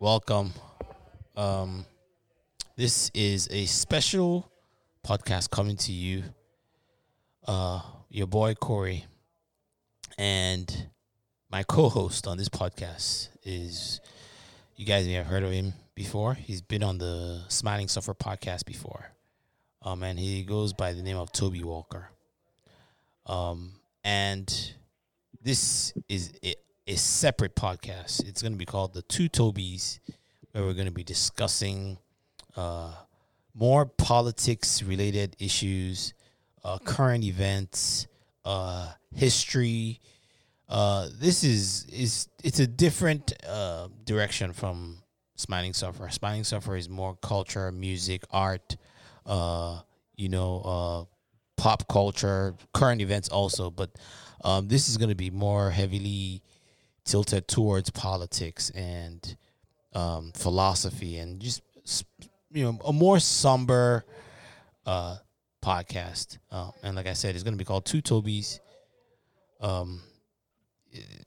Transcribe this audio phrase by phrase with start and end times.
[0.00, 0.50] welcome.
[1.36, 1.84] Um,
[2.74, 4.50] this is a special
[5.06, 6.24] podcast coming to you.
[7.46, 9.04] Uh, your boy Corey,
[10.16, 10.88] and
[11.50, 14.00] my co-host on this podcast is.
[14.76, 16.32] You guys may have heard of him before.
[16.32, 19.10] He's been on the Smiling Suffer podcast before.
[19.82, 22.08] Um, and he goes by the name of Toby Walker.
[23.26, 24.72] Um, and
[25.42, 26.54] this is a,
[26.86, 28.26] a separate podcast.
[28.26, 30.00] It's going to be called The Two Tobis,
[30.52, 31.98] where we're going to be discussing
[32.56, 32.94] uh,
[33.54, 36.14] more politics related issues,
[36.64, 38.06] uh, current events,
[38.44, 40.00] uh, history.
[40.68, 45.02] Uh, this is is it's a different uh, direction from
[45.36, 46.08] Smiling Suffer.
[46.10, 48.76] Smiling Suffer is more culture, music, art,
[49.26, 49.80] uh,
[50.16, 51.08] you know,
[51.56, 53.70] pop culture, current events also.
[53.70, 53.90] But
[54.44, 56.42] um, this is going to be more heavily
[57.10, 59.36] tilted towards politics and
[59.94, 61.60] um, philosophy and just
[62.52, 64.04] you know a more somber
[64.86, 65.16] uh,
[65.60, 66.38] podcast.
[66.52, 68.60] Uh, and like I said, it's going to be called Two Tobis.
[69.60, 70.02] Um,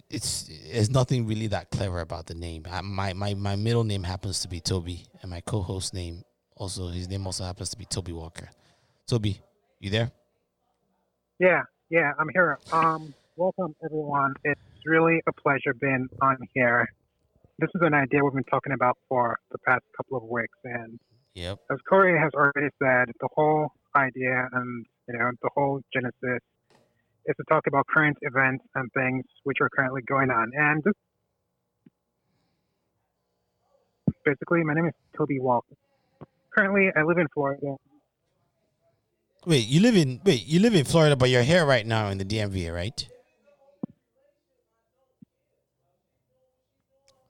[0.09, 2.64] it's there's nothing really that clever about the name.
[2.72, 6.23] I, my my my middle name happens to be Toby, and my co-host name
[6.56, 8.50] also his name also happens to be Toby Walker.
[9.06, 9.42] Toby,
[9.80, 10.12] you there?
[11.40, 12.59] Yeah, yeah, I'm here.
[12.72, 14.34] Um, welcome everyone.
[14.45, 16.88] It's really a pleasure being on here.
[17.59, 21.00] This is an idea we've been talking about for the past couple of weeks, and
[21.36, 21.59] yep.
[21.72, 26.42] as Corey has already said, the whole idea and you know the whole genesis
[27.25, 30.52] is to talk about current events and things which are currently going on.
[30.56, 30.97] And just
[34.25, 35.75] basically, my name is Toby Walker.
[36.56, 37.75] Currently, I live in Florida.
[39.45, 42.18] Wait, you live in wait, you live in Florida, but you're here right now in
[42.18, 43.08] the DMV, right?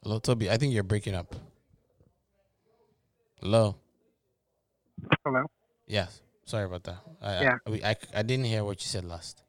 [0.03, 0.49] Hello, Toby.
[0.49, 1.33] I think you're breaking up.
[3.39, 3.77] Hello.
[5.23, 5.45] Hello.
[5.87, 6.19] Yes.
[6.43, 6.97] Sorry about that.
[7.21, 7.57] I, yeah.
[7.65, 9.43] I, I, I didn't hear what you said last.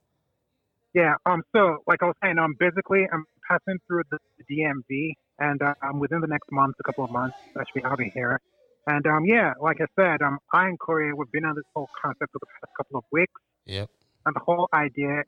[0.94, 1.14] Yeah.
[1.26, 1.42] Um.
[1.56, 4.18] So, like I was saying, um, basically, I'm passing through the,
[4.48, 7.84] DMV, and uh, um, within the next month, a couple of months, I should be
[7.84, 8.40] out of here.
[8.86, 11.88] And um, yeah, like I said, um, I and Corey, we've been on this whole
[12.00, 13.40] concept for the past couple of weeks.
[13.66, 13.90] Yep.
[14.26, 15.24] And the whole idea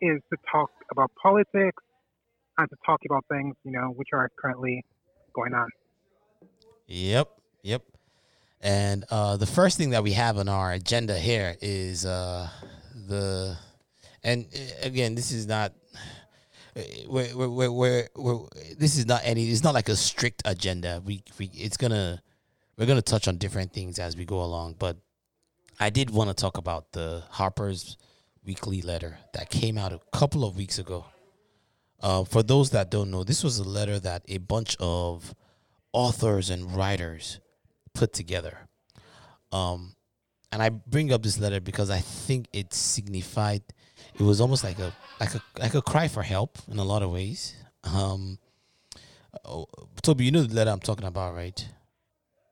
[0.00, 1.82] is to talk about politics
[2.58, 4.84] and to talk about things, you know, which are currently
[5.34, 5.68] going on.
[6.86, 7.28] Yep.
[7.62, 7.82] Yep.
[8.60, 12.48] And uh, the first thing that we have on our agenda here is uh,
[13.08, 13.56] the
[14.22, 15.72] and uh, again, this is not.
[17.06, 18.40] We're, we're, we're, we're,
[18.76, 19.48] this is not any.
[19.48, 21.00] It's not like a strict agenda.
[21.04, 22.20] We, we it's gonna
[22.76, 24.76] we're gonna touch on different things as we go along.
[24.78, 24.96] But
[25.78, 27.96] I did want to talk about the Harper's
[28.44, 31.04] weekly letter that came out a couple of weeks ago.
[32.04, 35.34] Uh, for those that don't know, this was a letter that a bunch of
[35.94, 37.40] authors and writers
[37.94, 38.68] put together.
[39.50, 39.96] Um,
[40.52, 43.62] and I bring up this letter because I think it signified
[44.18, 47.02] it was almost like a like a like a cry for help in a lot
[47.02, 47.54] of ways.
[47.84, 48.38] Um,
[49.46, 49.66] oh,
[50.02, 51.66] Toby, you know the letter I'm talking about, right?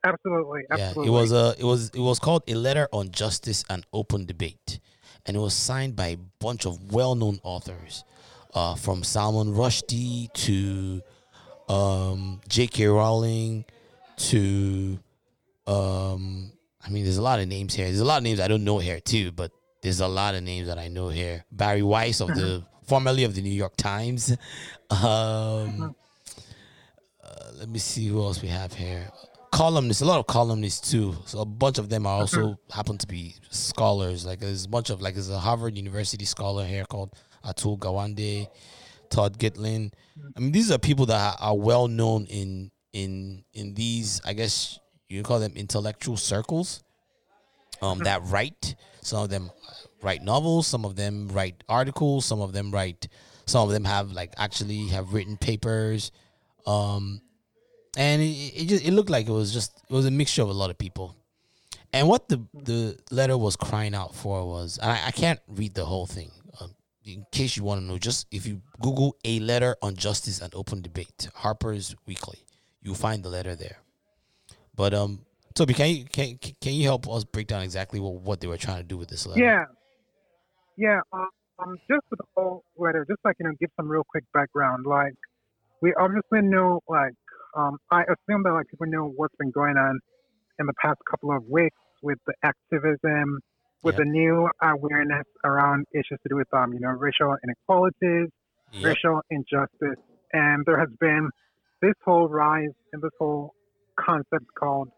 [0.03, 1.05] Absolutely, absolutely.
[1.05, 4.25] Yeah, it was a it was it was called a letter on justice and open
[4.25, 4.81] debate,
[5.27, 8.03] and it was signed by a bunch of well-known authors,
[8.55, 11.03] uh, from Salman Rushdie to
[11.73, 12.87] um, J.K.
[12.87, 13.65] Rowling
[14.17, 14.99] to
[15.67, 16.53] um,
[16.85, 17.87] I mean, there's a lot of names here.
[17.87, 19.53] There's a lot of names I don't know here too, but
[19.83, 21.45] there's a lot of names that I know here.
[21.51, 24.37] Bari Weiss of the formerly of the New York Times.
[24.91, 25.95] Um,
[27.25, 29.09] uh, let me see who else we have here.
[29.51, 31.15] Columnists, a lot of columnists too.
[31.25, 34.27] So a bunch of them are also happen to be scholars.
[34.27, 37.15] Like there's a bunch of like there's a Harvard University scholar here called
[37.45, 38.49] Atul Gawande,
[39.11, 39.93] Todd Gitlin.
[40.37, 44.21] I mean, these are people that are well known in in in these.
[44.25, 46.83] I guess you can call them intellectual circles.
[47.81, 48.77] Um, that write.
[49.01, 49.51] Some of them
[50.03, 50.67] write novels.
[50.67, 52.25] Some of them write articles.
[52.25, 53.09] Some of them write.
[53.47, 56.13] Some of them have like actually have written papers.
[56.65, 57.21] Um,
[57.97, 60.49] and it, it just it looked like it was just it was a mixture of
[60.49, 61.17] a lot of people.
[61.93, 65.85] And what the the letter was crying out for was, I, I can't read the
[65.85, 66.31] whole thing.
[67.05, 70.41] Um, in case you want to know, just if you Google a letter on justice
[70.41, 72.39] and open debate, Harper's Weekly,
[72.81, 73.79] you'll find the letter there.
[74.75, 78.41] But um, Toby, can you can can you help us break down exactly what, what
[78.41, 79.41] they were trying to do with this letter?
[79.41, 79.65] Yeah,
[80.77, 81.01] yeah.
[81.13, 84.87] Um, just for the whole letter, just like you know, give some real quick background.
[84.87, 85.15] Like,
[85.81, 87.15] we obviously know, like,
[87.57, 90.01] um, I assume that like people know what's been going on
[90.59, 93.41] in the past couple of weeks with the activism,
[93.83, 93.99] with Yep.
[93.99, 98.29] the new awareness around issues to do with um, you know, racial inequalities,
[98.73, 98.85] Yep.
[98.85, 100.01] racial injustice,
[100.33, 101.31] and there has been
[101.83, 103.53] this whole rise and this whole
[103.99, 104.89] concept called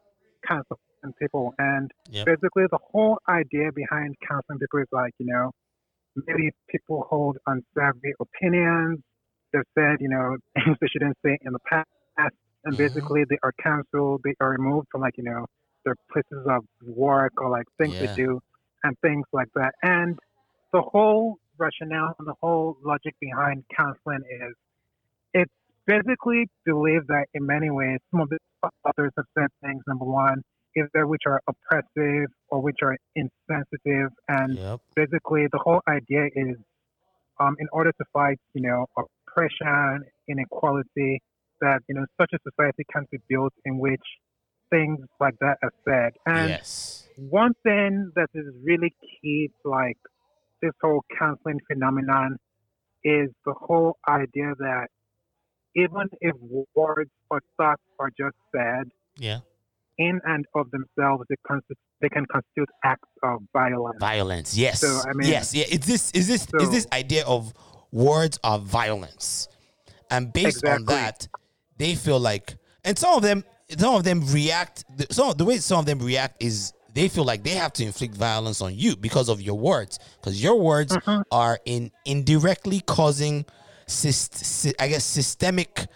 [0.47, 0.79] canceling
[1.21, 1.55] people.
[1.59, 2.27] And Yep.
[2.27, 5.51] basically, the whole idea behind canceling people is like, you know,
[6.27, 9.01] maybe people hold unsavory opinions.
[9.53, 11.89] They've said, you know, things they shouldn't say in the past.
[12.65, 12.79] And Mhm.
[12.79, 14.23] basically, they are canceled.
[14.25, 15.47] They are removed from, like, you know,
[15.85, 18.01] their places of work or like things Yeah.
[18.01, 18.41] they do
[18.85, 19.73] and things like that.
[19.83, 20.19] And
[20.73, 24.55] the whole rationale and the whole logic behind canceling is
[25.33, 25.53] it's
[25.87, 28.39] basically believed that in many ways, some of the
[28.87, 30.43] authors have said things, number one,
[30.77, 34.11] either which are oppressive or which are insensitive.
[34.29, 34.81] And Yep.
[34.95, 36.57] basically, the whole idea is
[37.41, 41.21] um, in order to fight, you know, oppression, inequality,
[41.61, 44.03] that, you know, such a society can be built in which
[44.71, 46.13] things like that are said.
[46.27, 47.07] And yes.
[47.17, 49.99] one thing that is really key to like
[50.63, 52.37] this whole canceling phenomenon
[53.05, 54.87] is the whole idea that
[55.77, 56.35] even if
[56.75, 59.41] words or thoughts are just said Yeah.
[59.99, 63.97] in and of themselves, they, consti- they can constitute acts of violence.
[64.01, 64.57] Violence.
[64.57, 64.81] Yes.
[64.81, 65.55] So, I mean- yes.
[65.55, 65.65] Yeah.
[65.65, 67.53] Is this is this is this idea of
[67.93, 69.49] words of violence,
[70.11, 71.29] and based on that,
[71.77, 73.45] they feel like, and some of them,
[73.79, 74.85] some of them react.
[75.11, 77.85] Some of the way some of them react is they feel like they have to
[77.85, 81.23] inflict violence on you because of your words, because your words Mm-hmm.
[81.33, 83.45] are in indirectly causing,
[83.87, 85.87] syst, sy- I guess, systemic.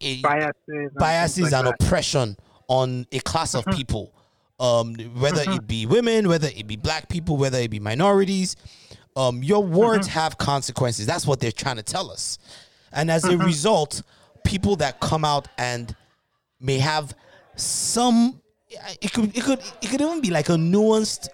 [0.00, 1.68] eh, Biases, and biases like and.
[1.68, 1.84] Mm-hmm.
[1.84, 2.36] oppression
[2.68, 4.12] on a class of people,
[4.58, 8.56] um, whether it be women, whether it be black people, whether it be minorities.
[9.14, 10.18] Um, your words Mm-hmm.
[10.18, 11.06] have consequences.
[11.06, 12.38] That's what they're trying to tell us.
[12.92, 13.40] And as Mm-hmm.
[13.40, 14.02] a result,
[14.44, 15.94] people that come out and
[16.60, 17.14] may have
[17.56, 18.40] some,
[19.00, 21.28] it could, it could, it could even be like a nuanced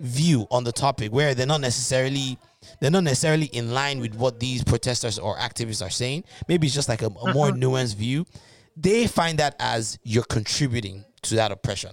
[0.00, 2.38] view on the topic where they're not necessarily
[2.80, 6.24] they're not necessarily in line with what these protesters or activists are saying.
[6.48, 7.56] Maybe it's just like a, a more uh-huh.
[7.56, 8.26] nuanced view.
[8.76, 11.92] They find that as you're contributing to that oppression.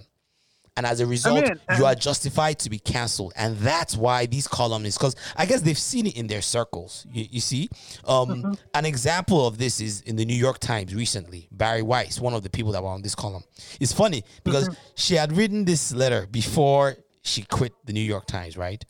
[0.76, 3.32] And as a result, mean, you are justified to be canceled.
[3.34, 7.06] And that's why these columnists, because I guess they've seen it in their circles.
[7.10, 7.68] You, you see?
[8.04, 8.52] Um, mm-hmm.
[8.74, 11.48] An example of this is in the New York Times recently.
[11.50, 13.44] Bari Weiss, one of the people that were on this column.
[13.80, 14.80] It's funny because mm-hmm.
[14.96, 18.84] she had written this letter before she quit the New York Times, right?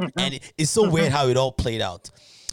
[0.00, 0.18] Mm-hmm.
[0.18, 2.10] And it, it's so weird how it all played out.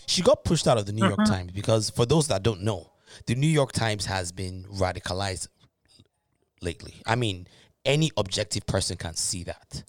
[0.08, 2.92] She got pushed out of the New York Times because, for those that don't know,
[3.26, 5.48] the New York Times has been radicalized
[6.62, 6.96] lately.
[7.06, 7.48] I mean,
[7.86, 9.84] any objective person can see that.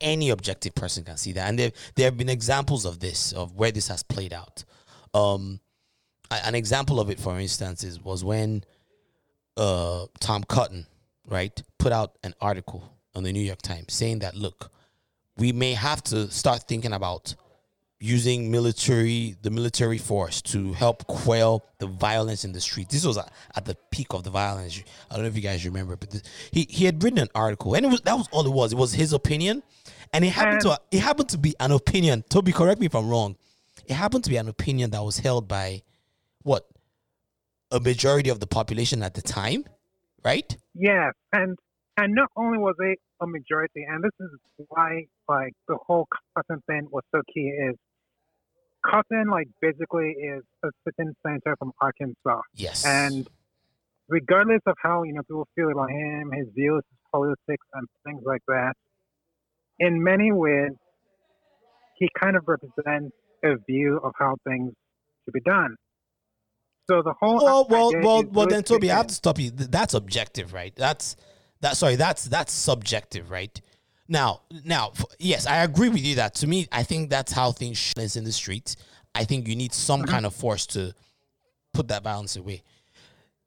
[0.00, 3.54] Any objective person can see that, and there there have been examples of this of
[3.54, 4.64] where this has played out.
[5.12, 5.60] Um,
[6.30, 8.64] an example of it, for instance, is was when
[9.56, 10.86] uh, Tom Cotton,
[11.28, 14.70] right, put out an article on the New York Times saying that look,
[15.36, 17.34] we may have to start thinking about
[18.00, 22.92] using military the military force to help quell the violence in the streets.
[22.92, 24.82] This was at, at the peak of the violence.
[25.10, 27.74] I don't know if you guys remember, but this, he he had written an article,
[27.74, 28.72] and it was that was all it was.
[28.72, 29.62] It was his opinion,
[30.12, 32.24] and it happened to it happened to be an opinion.
[32.28, 33.36] Toby, correct me if I'm wrong.
[33.86, 35.82] It happened to be an opinion that was held by
[36.42, 36.66] what
[37.70, 39.64] a majority of the population at the time,
[40.24, 40.56] right?
[40.74, 41.58] Yeah, and
[41.98, 44.30] and not only was it a majority, and this is
[44.68, 47.76] why like the whole Cotton thing was so key is
[48.84, 52.84] Cotton like basically is a sitting senator from Arkansas, Yes.
[52.86, 53.28] and
[54.08, 58.22] regardless of how you know people feel about him, his views, his politics, and things
[58.24, 58.74] like that,
[59.78, 60.72] in many ways,
[61.96, 63.14] he kind of represents
[63.44, 64.72] a view of how things
[65.24, 65.76] should be done.
[66.88, 68.46] So the whole well, well, well, well.
[68.46, 69.50] Then Toby, I have to stop you.
[69.50, 70.74] That's objective, right?
[70.74, 71.16] That's
[71.60, 71.76] that.
[71.76, 73.60] Sorry, that's that's subjective, right?
[74.10, 77.78] Now, now, yes, I agree with you that to me, I think that's how things
[77.78, 78.76] should is in the streets.
[79.14, 80.10] I think you need some mm-hmm.
[80.10, 80.92] kind of force to
[81.72, 82.62] put that balance away.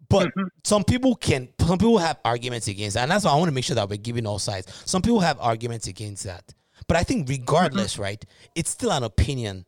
[0.09, 0.47] But mm-hmm.
[0.63, 3.53] some people can, some people have arguments against that, and that's why I want to
[3.53, 4.67] make sure that we're giving all sides.
[4.85, 6.53] Some people have arguments against that,
[6.87, 7.41] but I think mm-hmm.
[7.41, 8.23] regardless, right,
[8.55, 9.65] it's still an opinion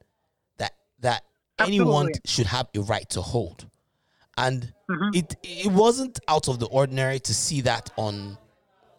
[0.57, 1.23] that that
[1.59, 3.67] anyone should have a right to hold
[4.37, 5.17] and Mm-hmm.
[5.17, 8.37] it it wasn't out of the ordinary to see that on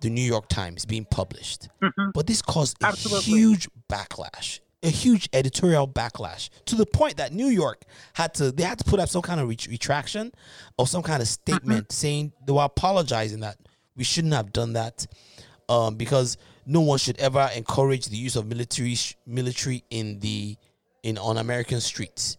[0.01, 1.69] the New York Times being published.
[2.15, 2.93] But this caused a Mm-hmm.
[2.93, 3.33] Absolutely.
[3.33, 7.83] huge backlash, a huge editorial backlash to the point that New York
[8.15, 10.33] had to they had to put up some kind of ret- retraction
[10.79, 13.57] or some kind of statement saying they were apologizing that
[13.97, 15.07] we shouldn't have done that
[15.69, 16.37] um, because
[16.67, 20.57] no one should ever encourage the use of military sh- military in the
[21.03, 22.37] in on American streets.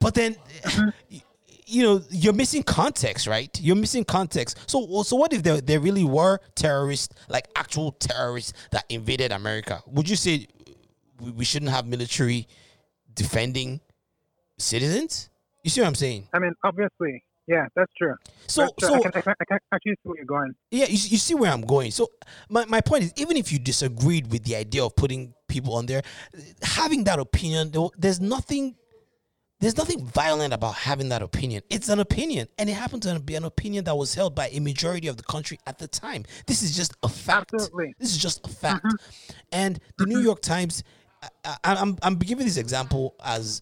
[0.00, 0.36] But then,
[1.10, 1.22] y-
[1.66, 3.50] you know, you're missing context, right?
[3.60, 4.58] You're missing context.
[4.70, 9.82] So, so what if there, there really were terrorists, like actual terrorists that invaded America?
[9.86, 10.46] Would you say
[11.20, 12.46] we, shouldn't have military
[13.14, 13.80] defending
[14.58, 15.28] citizens?
[15.64, 16.28] You see what I'm saying?
[16.32, 18.14] I mean, obviously, yeah, that's true.
[18.46, 18.88] So, That's true.
[18.88, 20.54] so I, can, I, can, I can actually see where you're going.
[20.70, 21.90] yeah, you, you see where I'm going.
[21.90, 22.08] So
[22.48, 25.86] my, my point is, even if you disagreed with the idea of putting people on
[25.86, 26.02] there,
[26.62, 28.76] having that opinion, there's nothing,
[29.66, 31.60] there's nothing violent about having that opinion.
[31.70, 34.60] It's an opinion, and it happened to be an opinion that was held by a
[34.60, 36.22] majority of the country at the time.
[36.46, 37.52] This is just a fact.
[37.52, 37.92] Absolutely.
[37.98, 38.84] This is just a fact.
[38.84, 39.36] Mm-hmm.
[39.50, 40.24] And the New mm-hmm.
[40.24, 40.84] York Times,
[41.20, 43.60] I, I, I'm I'm giving this example as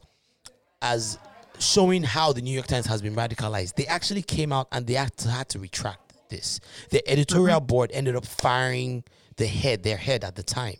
[0.82, 1.18] as
[1.58, 3.76] showing how the New York Times has been radicalized.
[3.76, 6.60] They actually came out and they had to, had to retract this.
[6.90, 7.66] The editorial mm-hmm.
[7.66, 9.04] board ended up firing
[9.36, 10.76] the head, their head at the time.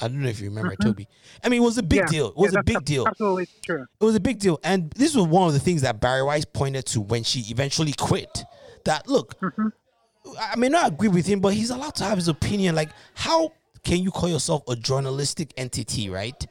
[0.00, 1.08] I don't know if you remember, Toby.
[1.42, 2.06] I mean, it was a big yeah.
[2.06, 2.28] deal.
[2.28, 3.06] It was yeah, a big deal.
[3.06, 3.86] Absolutely true.
[4.00, 4.60] It was a big deal.
[4.64, 7.92] And this was one of the things that Bari Weiss pointed to when she eventually
[7.92, 8.44] quit.
[8.84, 9.68] That look, mm-hmm.
[10.40, 12.74] I may not agree with him, but he's allowed to have his opinion.
[12.74, 13.52] Like, how
[13.84, 16.46] can you call yourself a journalistic entity, right?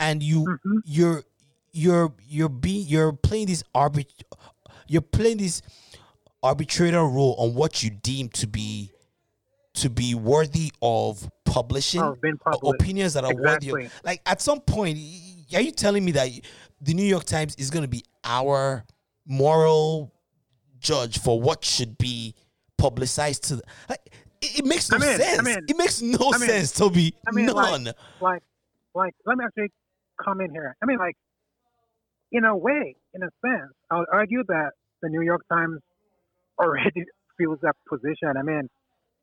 [0.00, 0.78] And you mm-hmm.
[0.84, 1.24] you're
[1.72, 4.06] you're you're being you're playing this arbit
[4.86, 5.62] you're playing this
[6.42, 8.92] arbitrator role on what you deem to be
[9.74, 12.80] to be worthy of publishing oh, Of being o- published.
[12.82, 13.84] opinions that are worthy Exactly.
[13.86, 14.98] of like at some point
[15.54, 16.28] are you telling me that
[16.80, 18.84] the New York Times is going to be our
[19.26, 20.12] moral
[20.80, 22.34] judge for what should be
[22.76, 24.00] publicized to the, like
[24.42, 27.14] it, it makes no I mean- I sense it makes no I mean- sense Toby
[27.26, 28.42] I mean, like- like
[28.94, 29.70] like let me actually
[30.24, 30.76] come in here.
[30.82, 31.16] I mean like
[32.32, 34.70] in a way, in a sense, I would argue that
[35.02, 35.78] the New York Times
[36.58, 37.04] already
[37.38, 38.32] feels that position.
[38.36, 38.68] I mean,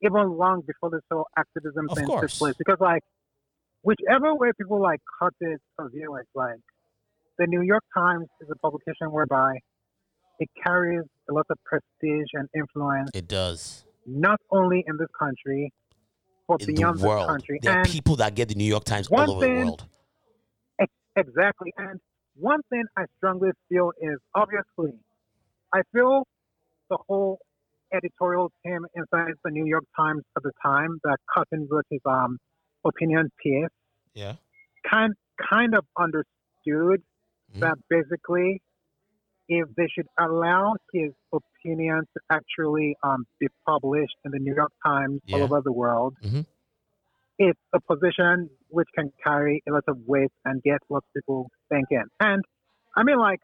[0.03, 2.55] even long before this whole activism Of thing took place.
[2.58, 3.03] Because like
[3.84, 6.60] whichever way people like cut this or view it, like
[7.38, 9.58] the New York Times is a publication whereby
[10.39, 15.72] it carries a lot of prestige and influence, it does not only in this country,
[16.48, 17.60] but in beyond the this world country.
[17.62, 19.86] there are people that get the New York Times all over the world
[21.15, 21.74] Exactly.
[21.77, 22.00] And
[22.36, 24.98] one thing I strongly feel is obviously,
[25.74, 26.25] I feel
[26.89, 27.39] the whole
[27.93, 32.38] editorial team inside the New York Times at the time that Cotton wrote his um,
[32.86, 33.69] opinion piece
[34.13, 34.36] yeah
[34.89, 35.13] kind
[35.50, 37.01] kind of understood
[37.50, 37.62] Mhm.
[37.62, 38.62] that basically,
[39.50, 44.71] if they should allow his opinion to actually um, be published in the New York
[44.86, 46.45] Times all over the world, Mhm.
[47.38, 51.50] it's a position which can carry a lot of weight and get lots of people
[51.69, 52.03] thinking.
[52.19, 52.43] And
[52.95, 53.39] I mean, like,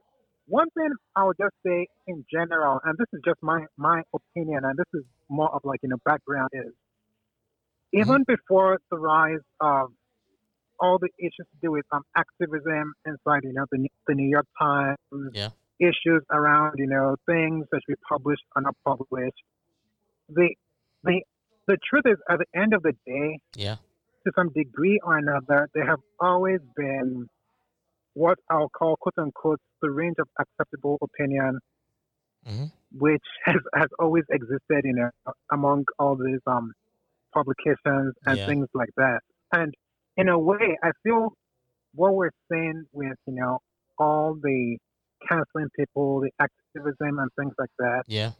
[0.48, 4.62] one thing I would just say in general, and this is just my, my opinion,
[4.63, 6.74] and this is more of like, you know, background is
[7.94, 9.92] even before the rise of
[10.80, 14.46] all the issues to do with um, activism inside, you know, the, the New York
[14.60, 14.98] Times,
[15.34, 15.50] Yeah.
[15.80, 19.42] issues around, you know, things that we publish published or not published.
[20.30, 20.54] The,
[21.04, 21.22] the,
[21.68, 23.77] the truth is, at the end of the day, yeah
[24.27, 27.27] to some degree or another, there have always been
[28.13, 31.60] what I'll call, quote unquote, the range of acceptable opinion,
[32.48, 32.72] Mhm.
[32.98, 35.10] which has, has always existed, you know,
[35.51, 36.72] among all these um,
[37.34, 38.46] publications and Yeah.
[38.46, 39.19] things like that.
[39.51, 39.74] And
[40.17, 41.34] in a way, I feel
[41.93, 43.60] what we're seeing with, you know,
[43.98, 44.77] all the
[45.27, 48.31] canceling people, the activism and things like that, yeah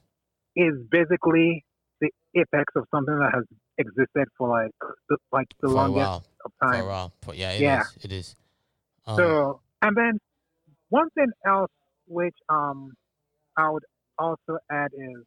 [0.56, 1.64] is basically
[2.02, 3.44] the apex of something that has
[3.78, 4.72] existed for like
[5.10, 6.86] the, like the for a longest of for a time.
[6.88, 7.62] while yeah it is.
[7.62, 7.84] Yeah.
[8.02, 8.36] it is
[9.06, 10.20] um, So, and then
[10.90, 11.72] one thing else
[12.08, 12.94] which um
[13.58, 13.84] I would
[14.20, 15.24] also add is,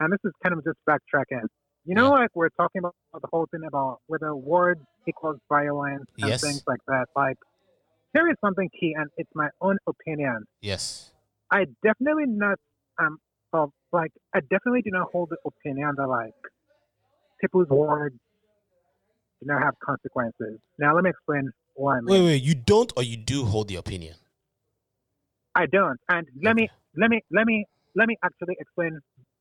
[0.00, 1.46] and this is kind of just backtracking.
[1.84, 6.28] You know, like we're talking about the whole thing about whether words equals violence and
[6.30, 6.42] Yes.
[6.42, 7.06] things like that.
[7.14, 7.36] Like,
[8.12, 10.44] there is something key, and it's my own opinion.
[10.60, 11.12] yes
[11.52, 12.58] I definitely not
[12.98, 13.18] um
[13.52, 16.34] of like I definitely do not hold the opinion that like
[17.40, 18.16] people's words
[19.40, 20.58] do not have consequences.
[20.78, 24.14] Now let me explain why wait wait you don't or you do hold the opinion
[25.56, 25.98] I don't.
[26.08, 29.00] And let me let me let me let me actually explain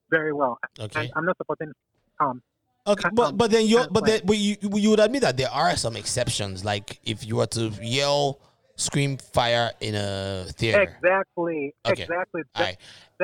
[0.09, 0.57] very well.
[0.79, 1.71] okay And I'm not supporting
[2.19, 2.41] um
[2.87, 5.21] Okay, Can't- but um, but then you uh, but then but you you would admit
[5.23, 6.63] that there are some exceptions.
[6.63, 8.39] Like if you were to yell,
[8.75, 12.03] scream fire in a theater, exactly Okay.
[12.03, 12.77] exactly that, Alright.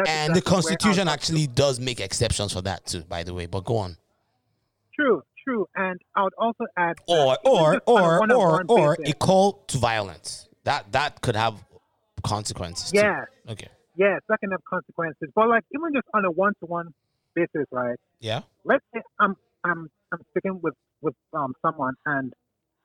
[0.07, 3.01] and the exactly I Constitution actually does make exceptions for that too.
[3.03, 3.97] By the way, but go on.
[4.95, 8.95] true true and I would also add Or or just on a or or or
[8.97, 10.47] basis- a call to violence.
[10.63, 11.55] That that could have
[12.21, 12.91] consequences.
[12.93, 13.01] Yeah.
[13.01, 13.51] too.
[13.51, 13.67] yeah Okay.
[14.29, 16.89] that can have consequences but like even just on a one to one
[17.35, 18.41] basis right Yeah.
[18.65, 22.31] let's say I'm I'm I'm speaking with with um someone and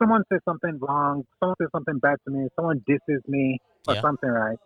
[0.00, 4.02] someone says something wrong, someone says something bad to me, someone disses me or Yeah.
[4.02, 4.58] something, right?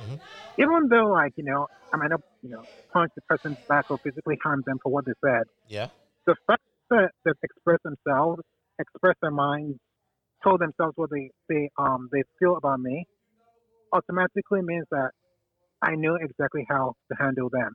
[0.00, 0.20] Mhm.
[0.58, 3.98] Even though like you know I might not you know punch the person back or
[4.04, 5.88] physically harm them for what they said, Yeah.
[6.26, 8.42] the fact that they express themselves,
[8.78, 9.78] express their minds,
[10.44, 13.06] told themselves what they they um they feel about me,
[13.96, 15.10] automatically means that
[15.82, 17.72] I know exactly how to handle them.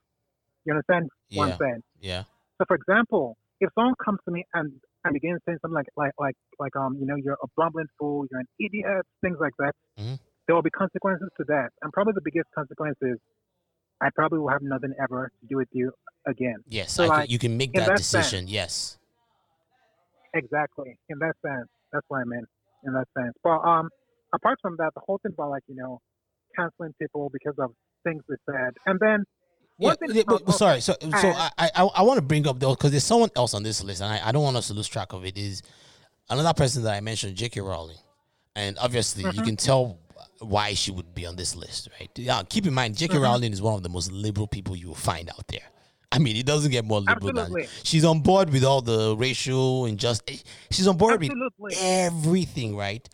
[0.65, 1.53] You understand what Yeah.
[1.53, 1.81] I'm saying?
[1.99, 2.23] Yeah.
[2.57, 4.71] So, for example, if someone comes to me and
[5.03, 8.25] and begins saying something like like like like um you know you're a bumbling fool,
[8.29, 10.19] you're an idiot, things like that, Mhm.
[10.45, 13.17] there will be consequences to that, and probably the biggest consequence is
[13.99, 15.91] I probably will have nothing ever to do with you
[16.27, 16.57] again.
[16.67, 16.91] Yes.
[16.93, 18.47] So, I can, you can make that that sense- decision.
[18.47, 18.97] Yes.
[20.33, 20.97] Exactly.
[21.09, 22.47] In that sense, that's what I meant.
[22.83, 23.89] In that sense, but um,
[24.33, 25.99] apart from that, the whole thing about like you know
[26.55, 27.71] canceling people because of
[28.03, 29.23] things they said, and then
[29.77, 30.81] Yeah, one thing yeah, but, but sorry.
[30.81, 33.63] So, so I, I, I want to bring up though, because there's someone else on
[33.63, 35.37] this list, and I, I don't want us to lose track of it.
[35.37, 35.61] Is
[36.29, 37.61] another person that I mentioned, J.K.
[37.61, 37.97] Rowling,
[38.55, 39.37] and obviously Mm-hmm.
[39.37, 39.97] you can tell
[40.39, 42.09] why she would be on this list, right?
[42.15, 43.13] Yeah, keep in mind, J.K.
[43.15, 43.23] Mm-hmm.
[43.23, 45.61] Rowling is one of the most liberal people you will find out there.
[46.11, 47.61] I mean, it doesn't get more liberal Absolutely.
[47.61, 50.43] than she's on board with all the racial injustice.
[50.69, 51.49] She's on board Absolutely.
[51.57, 53.07] with everything, right?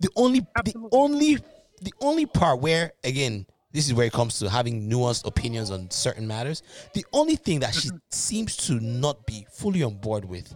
[0.00, 1.38] The only, the only,
[1.78, 5.90] the only part where again, this is where it comes to having nuanced opinions on
[5.90, 6.62] certain matters.
[6.94, 10.54] The only thing that she seems to not be fully on board with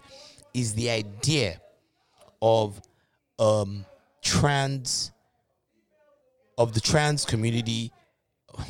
[0.55, 1.61] is the idea
[2.41, 2.81] of
[3.38, 3.85] um
[4.23, 5.12] trans
[6.59, 7.93] of the trans community.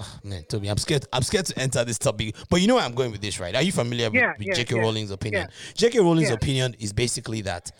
[0.00, 1.04] Oh, man, Toby, I'm scared.
[1.12, 3.54] I'm scared to enter this topic, but you know where I'm going with this, right?
[3.54, 4.74] Are you familiar with, Yeah, with yeah, J.K.
[4.74, 5.48] yeah, Rowling's opinion?
[5.74, 6.00] J.K.
[6.00, 7.70] Rowling's opinion is basically that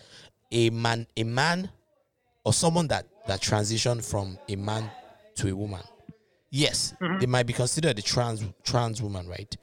[0.51, 1.69] a man, a man,
[2.43, 4.89] or someone that that transitioned from a man
[5.35, 5.81] to a woman,
[6.49, 7.19] yes, Mm-hmm.
[7.19, 9.55] they might be considered a trans trans woman, right?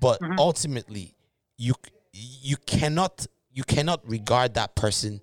[0.00, 0.38] But Mm-hmm.
[0.38, 1.14] ultimately,
[1.56, 1.74] you
[2.12, 5.20] you cannot you cannot regard that person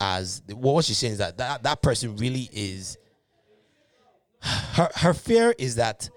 [0.00, 2.96] as what she's saying is that that, that person really is
[4.42, 6.08] her her fear is that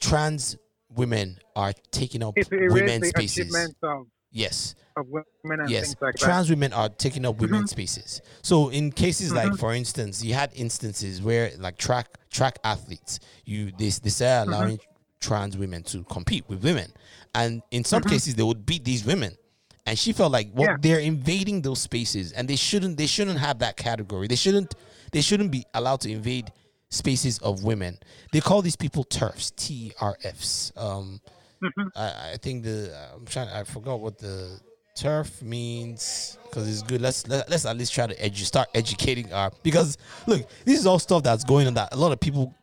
[0.00, 0.56] trans
[0.94, 3.54] women are taking up women's spaces.
[3.82, 5.86] of, Yes, of women and yes.
[5.88, 8.20] things like Trans women are taking up women's spaces.
[8.42, 9.50] So in cases Mm-hmm.
[9.50, 14.26] like, for instance, you had instances where like track track athletes, you they they say
[14.26, 14.50] Mm-hmm.
[14.52, 14.80] allowing
[15.20, 16.92] trans women to compete with women,
[17.34, 18.10] and in some Mm-hmm.
[18.10, 19.36] cases they would beat these women.
[19.84, 20.76] And she felt like, well, Yeah.
[20.80, 22.96] they're invading those spaces, and they shouldn't.
[22.96, 24.28] They shouldn't have that category.
[24.28, 24.74] They shouldn't.
[25.10, 26.52] They shouldn't be allowed to invade
[26.88, 27.98] spaces of women.
[28.32, 30.72] They call these people TERFs, T R Fs.
[30.76, 31.20] Um,
[31.62, 31.88] Mm-hmm.
[31.94, 33.48] I, I think the I'm trying.
[33.48, 34.58] I forgot what the
[34.96, 37.00] TERF means because it's good.
[37.00, 40.86] Let's let, let's at least try to edu- start educating our because look, this is
[40.86, 42.54] all stuff that's going on that a lot of people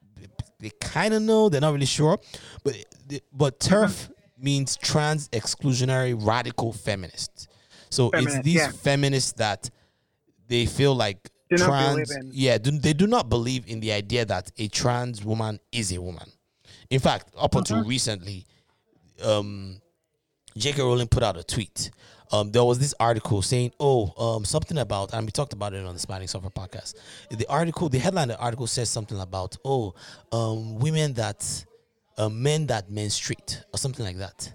[0.59, 1.49] they kind of know.
[1.49, 2.19] They're not really sure,
[2.63, 2.75] but
[3.33, 7.47] but TERF means trans exclusionary radical feminists.
[7.89, 8.71] So it's these yeah.
[8.71, 9.69] feminists that
[10.47, 12.15] they feel like Do trans.
[12.31, 15.99] Yeah, do, they do not believe in the idea that a trans woman is a
[15.99, 16.29] woman.
[16.91, 17.89] In fact, up until Mm-hmm.
[17.89, 18.45] recently,
[19.23, 19.81] um,
[20.57, 20.81] J.K.
[20.81, 21.91] Rowling put out a tweet.
[22.31, 25.85] Um, there was this article saying, "Oh, um, something about," and we talked about it
[25.85, 26.93] on the Smiling Software podcast.
[27.31, 29.95] The article, the headline, of the article says something about, "Oh,
[30.31, 31.65] um, women that,
[32.17, 34.53] uh, men that menstruate, or something like that.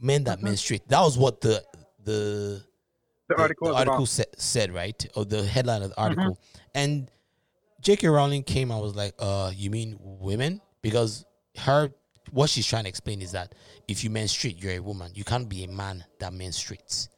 [0.00, 1.64] Men that menstruate." That was what the
[2.04, 2.62] the
[3.28, 5.06] The article the article sa- said, right?
[5.16, 6.38] Or the headline of the article.
[6.74, 7.10] And
[7.80, 8.08] J.K.
[8.08, 10.60] Rowling came I was like, uh, you mean women?
[10.82, 11.24] Because
[11.56, 11.90] her,
[12.32, 13.54] what she's trying to explain is that
[13.88, 15.12] if you menstruate, you're a woman.
[15.14, 17.08] You can't be a man that menstruates.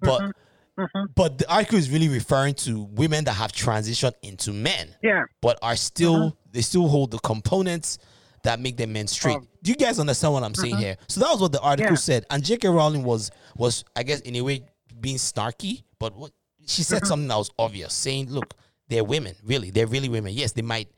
[0.00, 0.82] But, mm-hmm.
[0.82, 1.04] Mm-hmm.
[1.14, 5.24] but the article is really referring to women that have transitioned into men, Yeah.
[5.40, 6.50] but are still, mm-hmm.
[6.52, 7.98] they still hold the components
[8.44, 9.38] that make them menstruate.
[9.38, 10.96] Of- Do you guys understand what I'm saying here?
[11.08, 11.96] So that was what the article Yeah.
[11.96, 12.26] said.
[12.30, 12.68] And J.K.
[12.68, 14.64] Rowling was, was, I guess, in a way,
[15.00, 16.32] being snarky, but what
[16.66, 18.54] she said something that was obvious, saying, look,
[18.88, 19.70] they're women, really.
[19.70, 20.32] They're really women.
[20.32, 20.88] Yes, they might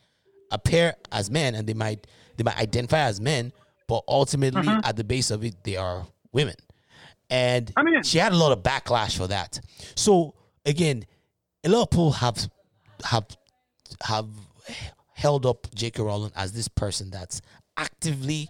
[0.51, 2.07] appear as men and they might
[2.41, 3.53] they might identify as men,
[3.87, 4.81] but ultimately mm-hmm.
[4.83, 6.55] at the base of it, they are women.
[7.29, 9.61] And I mean- she had a lot of backlash for that.
[9.95, 11.05] So again,
[11.65, 12.51] a lot of people have
[13.05, 13.27] have
[14.03, 14.29] have
[15.13, 16.03] held up J.K.
[16.03, 17.43] Rowling as this person that's
[17.77, 18.49] actively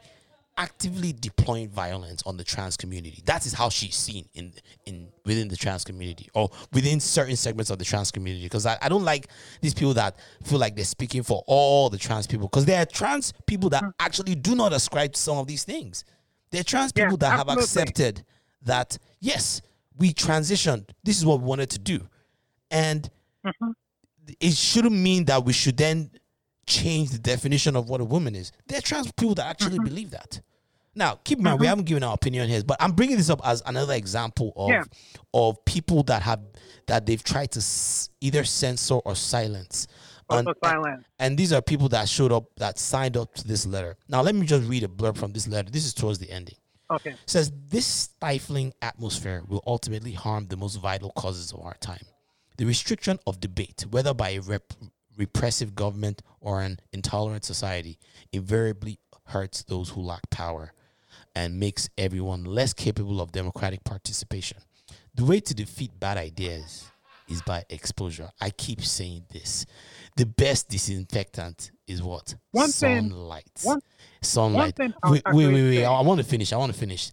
[0.60, 3.22] actively deploying violence on the trans community.
[3.24, 4.52] That is how she's seen in
[4.84, 8.44] in within the trans community or within certain segments of the trans community.
[8.44, 9.28] Because I, I don't like
[9.62, 12.46] these people that feel like they're speaking for all the trans people.
[12.46, 13.92] Because there are trans people that mm.
[13.98, 16.04] actually do not ascribe to some of these things.
[16.50, 18.22] There are trans Yeah, people that have accepted
[18.62, 19.62] that yes,
[19.96, 20.90] we transitioned.
[21.02, 22.06] This is what we wanted to do.
[22.70, 23.08] And
[23.46, 23.70] mm-hmm.
[24.38, 26.10] it shouldn't mean that we should then
[26.66, 28.52] change the definition of what a woman is.
[28.66, 29.84] There are trans people that actually mm-hmm.
[29.84, 30.42] believe that.
[30.94, 31.68] Now, keep in mind, we mm-hmm.
[31.70, 34.82] haven't given our opinion here, but I'm bringing this up as another example of Yeah.
[35.32, 36.40] of people that have
[36.86, 39.86] that they've tried to s- either censor or silence.
[40.28, 43.96] Also And- and these are people that showed up that signed up to this letter.
[44.08, 45.70] Now, let me just read a blurb from this letter.
[45.70, 46.56] This is towards the ending
[46.90, 47.14] Okay.
[47.26, 52.04] says this stifling atmosphere will ultimately harm the most vital causes of our time.
[52.56, 54.74] The restriction of debate, whether by a rep-
[55.16, 57.98] repressive government or an intolerant society
[58.32, 60.72] invariably hurts those who lack power
[61.34, 64.58] and makes everyone less capable of democratic participation.
[65.14, 66.90] The way to defeat bad ideas
[67.28, 68.30] is by exposure.
[68.40, 69.64] I keep saying this.
[70.16, 72.34] The best disinfectant is what?
[72.50, 73.50] One thing- Sunlight.
[73.62, 73.80] one-
[74.20, 74.76] Sunlight.
[74.76, 75.84] thing I Wait, wait, wait, wait.
[75.84, 76.52] I, I want to finish.
[76.52, 77.10] I want to finish.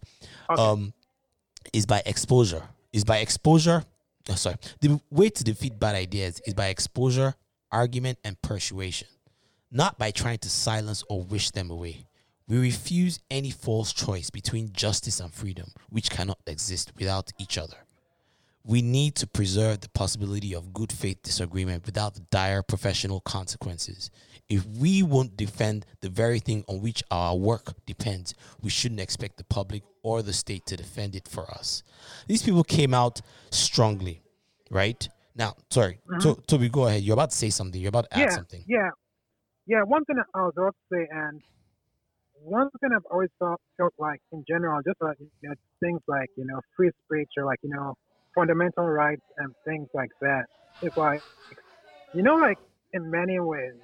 [0.50, 0.60] Okay.
[0.62, 0.92] Um,
[1.72, 2.62] is by exposure.
[2.92, 3.84] Is by exposure.
[4.28, 4.56] oh, sorry.
[4.80, 7.34] The way to defeat bad ideas is by exposure,
[7.70, 9.08] argument, and persuasion,
[9.70, 12.04] not by trying to silence or wish them away.
[12.48, 17.76] We refuse any false choice between justice and freedom, which cannot exist without each other.
[18.64, 24.10] We need to preserve the possibility of good faith disagreement without the dire professional consequences.
[24.48, 29.36] If we won't defend the very thing on which our work depends, we shouldn't expect
[29.36, 31.82] the public or the state to defend it for us.
[32.26, 34.22] These people came out strongly,
[34.70, 35.06] right?
[35.34, 36.34] Now, sorry, uh-huh.
[36.34, 37.02] to- Toby, go ahead.
[37.02, 37.80] You're about to say something.
[37.80, 38.64] You're about to add yeah, something.
[38.66, 38.90] Yeah,
[39.66, 39.82] yeah.
[39.82, 41.42] One thing I was about to say, and
[42.42, 46.28] one thing I've always felt, felt like in general, just like you know, things like
[46.36, 47.94] you know free speech or like you know
[48.34, 50.44] fundamental rights and things like that.
[50.82, 51.20] It's like
[52.12, 52.58] you know, like
[52.92, 53.74] in many ways,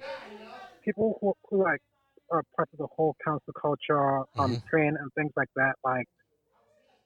[0.83, 1.79] people who, who like
[2.31, 6.05] are part of the whole cancel culture, um, train and things like that, like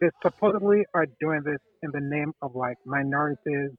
[0.02, 3.72] they supposedly are doing this in the name of like minorities,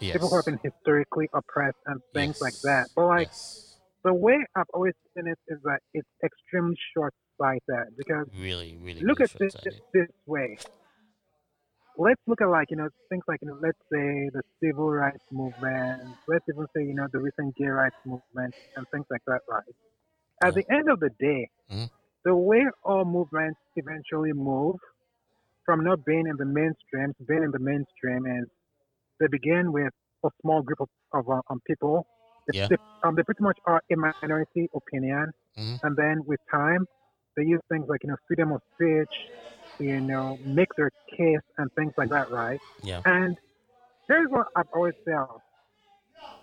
[0.00, 0.12] Yes.
[0.12, 2.86] people who have been historically oppressed and things like that.
[2.96, 3.69] But like Yes.
[4.04, 9.20] The way I've always seen it is that it's extremely short-sighted because really, really, look
[9.20, 9.54] really at this
[9.92, 10.58] this way.
[11.96, 15.24] Let's look at like you know things like you know let's say the civil rights
[15.30, 16.16] movement.
[16.28, 19.40] Let's even say you know the recent gay rights movement and things like that.
[19.48, 19.62] Right.
[20.44, 21.90] At the end of the day, Mhm.
[22.24, 24.76] the way all movements eventually move
[25.64, 28.48] from not being in the mainstream to being in the mainstream is
[29.20, 29.92] they begin with
[30.24, 32.06] a small group of, of um, people.
[32.50, 32.68] They, Yeah.
[32.70, 35.80] they, um, they pretty much are a minority opinion, Mhm.
[35.82, 36.86] and then with time,
[37.36, 39.14] they use things like you know freedom of speech,
[39.78, 42.60] you know, make their case and things like that, right?
[42.82, 43.02] Yeah.
[43.04, 43.36] And
[44.08, 45.42] here's what I've always felt: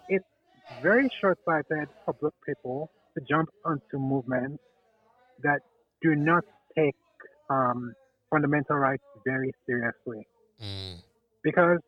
[0.08, 0.26] it's
[0.72, 2.14] very short-sighted for
[2.46, 4.64] people to jump onto movements
[5.40, 5.62] that
[6.02, 6.44] do not
[6.78, 6.96] take
[7.50, 7.94] um,
[8.32, 10.28] fundamental rights very seriously
[10.60, 11.02] Mm.
[11.44, 11.80] because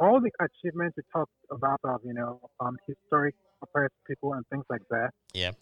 [0.00, 4.64] all the achievements we talked about of you know um, historic oppressed people and things
[4.68, 5.52] like that Yeah.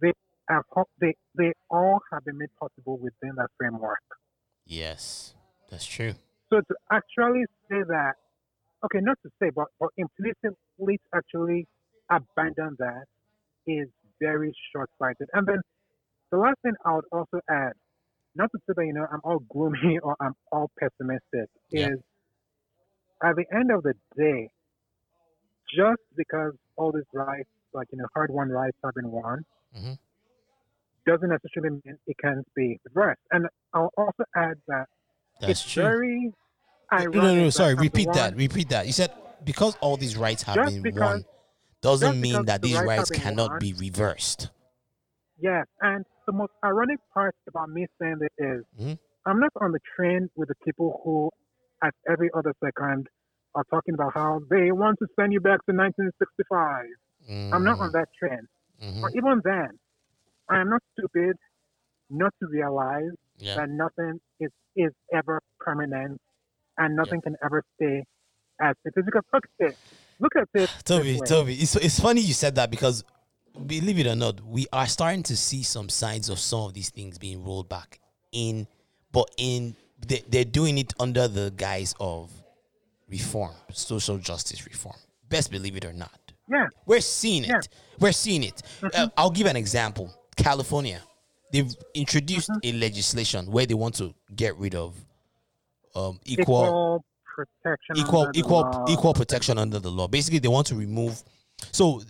[0.00, 0.12] they
[0.48, 0.62] have
[1.00, 4.00] they they all have been made possible within that framework
[4.66, 5.34] Yes.
[5.70, 6.14] That's true.
[6.50, 8.14] so to actually say that
[8.84, 11.66] okay not to say but, but implicitly to actually
[12.10, 13.04] abandon that
[13.66, 13.88] is
[14.20, 15.60] very short-sighted and then
[16.30, 17.72] the last thing i would also add
[18.34, 21.88] not to say that you know i'm all gloomy or i'm all pessimistic Yeah.
[21.88, 21.98] is
[23.22, 24.50] at the end of the day
[25.74, 29.44] just because all these rights like you know hard-won rights have been won
[29.76, 29.98] Mhm.
[31.06, 34.86] doesn't necessarily mean it can't be reversed and i'll also add that
[35.40, 35.82] That's it's true.
[35.82, 36.20] very
[36.92, 37.44] No, ironic no, no.
[37.46, 37.74] that Sorry.
[37.74, 38.36] Repeat that.
[38.36, 38.86] Repeat that.
[38.86, 39.12] You said
[39.44, 41.24] because all these rights have Just been because- won,
[41.80, 44.50] doesn't mean that the these rights rights cannot won- be reversed.
[45.38, 48.98] Yes, and the most ironic part about me saying this is Mhm.
[49.26, 51.30] I'm not on the train with the people who,
[51.82, 53.08] at every other second,
[53.54, 56.86] are talking about how they want to send you back to 1965.
[57.52, 58.48] I'm not on that train.
[58.82, 59.02] Mhm.
[59.02, 59.78] Or even then,
[60.48, 61.36] I am not stupid
[62.10, 63.56] not to realize Yeah.
[63.56, 66.20] that nothing is, is ever permanent
[66.78, 68.04] and nothing can ever stay
[68.60, 69.04] as it is.
[69.04, 69.76] Because, okay,
[70.18, 70.70] look at this.
[70.82, 71.28] Toby, this.
[71.28, 73.04] Toby, it's, it's funny you said that because
[73.66, 76.90] believe it or not, we are starting to see some signs of some of these
[76.90, 78.00] things being rolled back
[78.32, 78.66] in,
[79.12, 82.30] but in they, they're doing it under the guise of
[83.08, 84.96] reform, social justice reform.
[85.28, 86.18] Best believe it or not.
[86.50, 86.66] Yeah.
[86.86, 87.48] We're seeing it.
[87.48, 87.60] Yeah.
[87.98, 88.62] We're seeing it.
[88.82, 90.12] Uh, I'll give an example.
[90.36, 91.00] California,
[91.52, 94.94] they've introduced a legislation where they want to get rid of
[95.94, 97.96] um, equal Equal protection.
[97.96, 98.84] equal under the equal law.
[98.88, 100.08] equal protection under the law.
[100.08, 101.22] Basically, they want to remove.
[101.70, 102.02] So,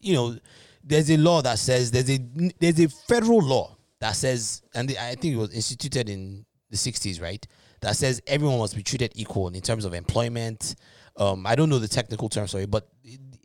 [0.00, 0.36] you know,
[0.84, 2.18] there's a law that says there's a
[2.60, 7.20] there's a federal law that says, and I think it was instituted in the '60s,
[7.20, 7.46] right?
[7.80, 10.74] That says everyone must be treated equal in terms of employment.
[11.16, 12.88] Um, I don't know the technical term, sorry, but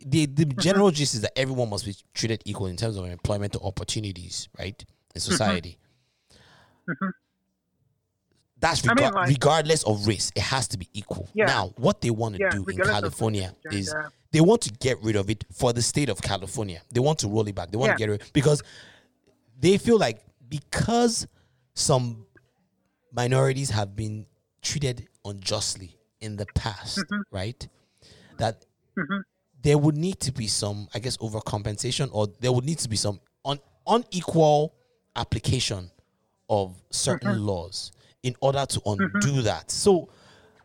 [0.04, 0.60] the the mm-hmm.
[0.60, 4.84] general gist is that everyone must be treated equal in terms of employment opportunities, right,
[5.14, 5.30] in mm-hmm.
[5.30, 5.78] society.
[6.88, 7.08] Mm-hmm.
[8.64, 11.28] That's I mean, like- regardless of race, it has to be equal.
[11.34, 11.46] Yeah.
[11.46, 13.76] Now, what they want to Yeah, do in California gender.
[13.76, 13.94] is
[14.32, 16.80] they want to get rid of it for the state of California.
[16.90, 17.70] They want to roll it back.
[17.70, 17.94] They want Yeah.
[17.94, 18.62] to get rid because
[19.60, 21.26] they feel like because
[21.74, 22.26] some
[23.14, 24.26] minorities have been
[24.62, 27.20] treated unjustly in the past, Mm-hmm.
[27.30, 27.68] right?
[28.38, 28.64] That
[29.62, 32.96] there would need to be some, I guess, overcompensation, or there would need to be
[32.96, 34.74] some un- unequal
[35.16, 35.90] application
[36.50, 39.70] of certain laws in order to undo that.
[39.70, 40.08] So,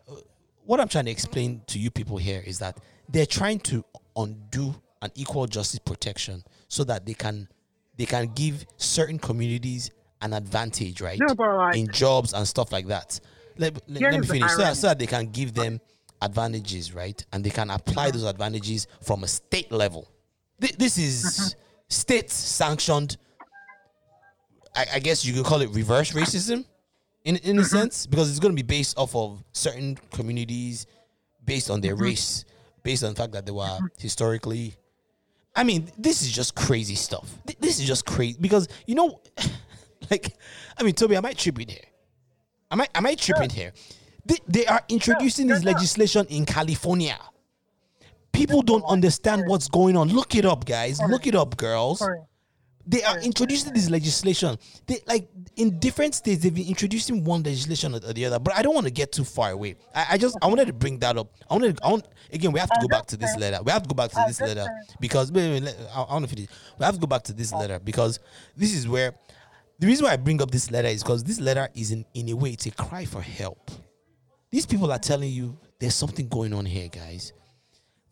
[0.10, 0.16] uh,
[0.66, 2.78] what I'm trying to explain to you people here is that
[3.10, 3.84] they're trying to
[4.16, 7.48] undo an equal justice protection so that they can
[7.98, 11.20] they can give certain communities an advantage, right?
[11.20, 13.20] No, but like- in jobs and stuff like that.
[13.58, 15.82] Let, let, let me finish so that, so that they can give them
[16.22, 17.24] advantages, right?
[17.34, 20.08] And they can apply those advantages from a state level.
[20.62, 21.56] Th- This is
[21.90, 23.18] state sanctioned.
[24.76, 26.64] I, I guess you could call it reverse racism,
[27.26, 30.86] in in a sense, because it's going to be based off of certain communities,
[31.44, 32.46] based on their race,
[32.84, 34.76] based on the fact that they were historically.
[35.56, 37.28] I mean, this is just crazy stuff.
[37.46, 39.20] Th- This is just crazy because you know,
[40.12, 40.34] like,
[40.78, 41.86] I mean, Toby, am I tripping trip in here.
[42.72, 43.74] I might, I tripping trip in here.
[44.26, 45.74] They, they are introducing this not.
[45.74, 47.18] legislation in California.
[48.32, 50.10] People don't understand what's going on.
[50.10, 51.02] Look it up, guys.
[51.02, 52.08] Look it up, girls.
[52.86, 54.58] They are introducing this legislation.
[54.88, 56.42] They like in different states.
[56.42, 58.40] They've been introducing one legislation or the other.
[58.40, 59.76] But I don't want to get too far away.
[59.94, 61.32] I, I just I wanted to bring that up.
[61.48, 61.78] I wanted.
[61.78, 62.52] to, I want again.
[62.52, 63.60] We have to go back to this letter.
[63.64, 64.66] We have to go back to this letter
[65.00, 66.50] because wait, wait, let- I, I want to finish.
[66.80, 68.20] We have to go back to this letter because
[68.58, 69.14] this is where
[69.80, 72.30] the reason why I bring up this letter is because this letter is in in
[72.30, 73.72] a way it's a cry for help.
[74.52, 77.34] These people are telling you there's something going on here, guys.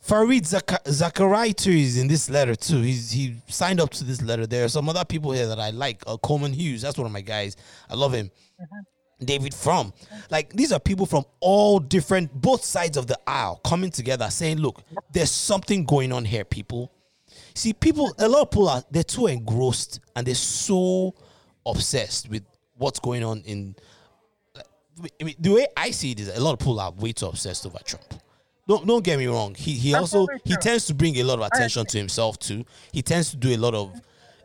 [0.05, 2.81] Fareed Zaka- Zakaraitu is in this letter too.
[2.81, 4.47] He's he signed up to this letter.
[4.47, 6.01] There are some other people here that I like.
[6.07, 7.57] Uh, Coleman Hughes, that's one of my guys.
[7.89, 8.31] I love him.
[9.19, 9.93] David Frum,
[10.29, 14.59] like these are people from all different both sides of the aisle coming together, saying,
[14.59, 16.91] "Look, there's something going on here, people."
[17.55, 21.15] See, people, a lot of people are they're too engrossed and they're so
[21.67, 22.43] obsessed with
[22.77, 23.75] what's going on in
[25.19, 27.27] I mean, the way I see it is a lot of people are way too
[27.27, 28.13] obsessed over Trump.
[28.67, 29.55] Don't don't get me wrong.
[29.55, 32.65] He he also he tends to bring a lot of attention to himself too.
[32.91, 33.99] He tends to do a lot of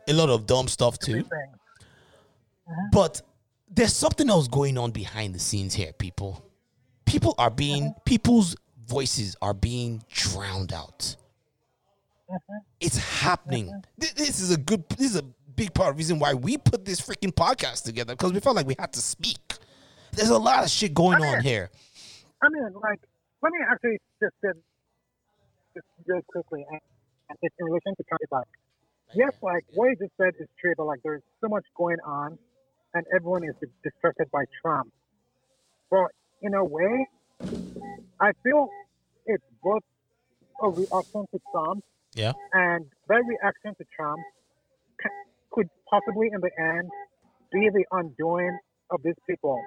[0.07, 1.25] a lot of dumb stuff too.
[2.91, 3.21] But
[3.69, 6.45] there's something else going on behind the scenes here, people.
[7.05, 8.55] People are being people's
[8.87, 11.15] voices are being drowned out.
[12.79, 13.83] It's happening.
[13.97, 16.85] This is a good this is a big part of the reason why we put
[16.85, 19.39] this freaking podcast together because we felt like we had to speak.
[20.13, 21.69] There's a lot of shit going on here.
[22.41, 22.99] I mean, like,
[23.41, 24.49] let me actually just say
[25.73, 28.45] just real quickly, and it's in relation to Trump.
[29.15, 32.37] yes, like what you just said is true, but like there's so much going on,
[32.93, 34.91] and everyone is distracted by Trump.
[35.89, 36.11] But
[36.41, 37.07] in a way,
[38.19, 38.69] I feel
[39.25, 39.81] it's both
[40.61, 42.33] a reaction to Trump Yeah.
[42.53, 44.19] and that reaction to Trump
[45.53, 46.89] could possibly, in the end,
[47.51, 48.57] be the undoing
[48.91, 49.59] of these people.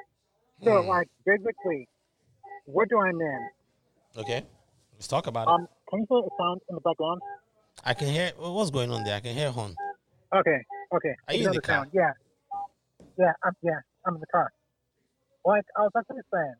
[0.64, 0.88] So, Hmm.
[0.88, 1.88] like, basically,
[2.66, 3.48] what do I mean?
[4.16, 4.44] Okay.
[4.94, 5.52] Let's talk about it.
[5.52, 7.20] Um, can you hear a sound in the background?
[7.84, 9.14] I can hear what's going on there.
[9.16, 9.74] I can hear Hon.
[10.34, 10.58] Okay,
[10.96, 11.14] okay.
[11.28, 11.76] Are you in know the car?
[11.84, 11.90] sound.
[11.92, 12.12] Yeah,
[13.18, 14.50] yeah, I'm yeah, I'm in the car.
[15.44, 16.54] Like I was actually saying,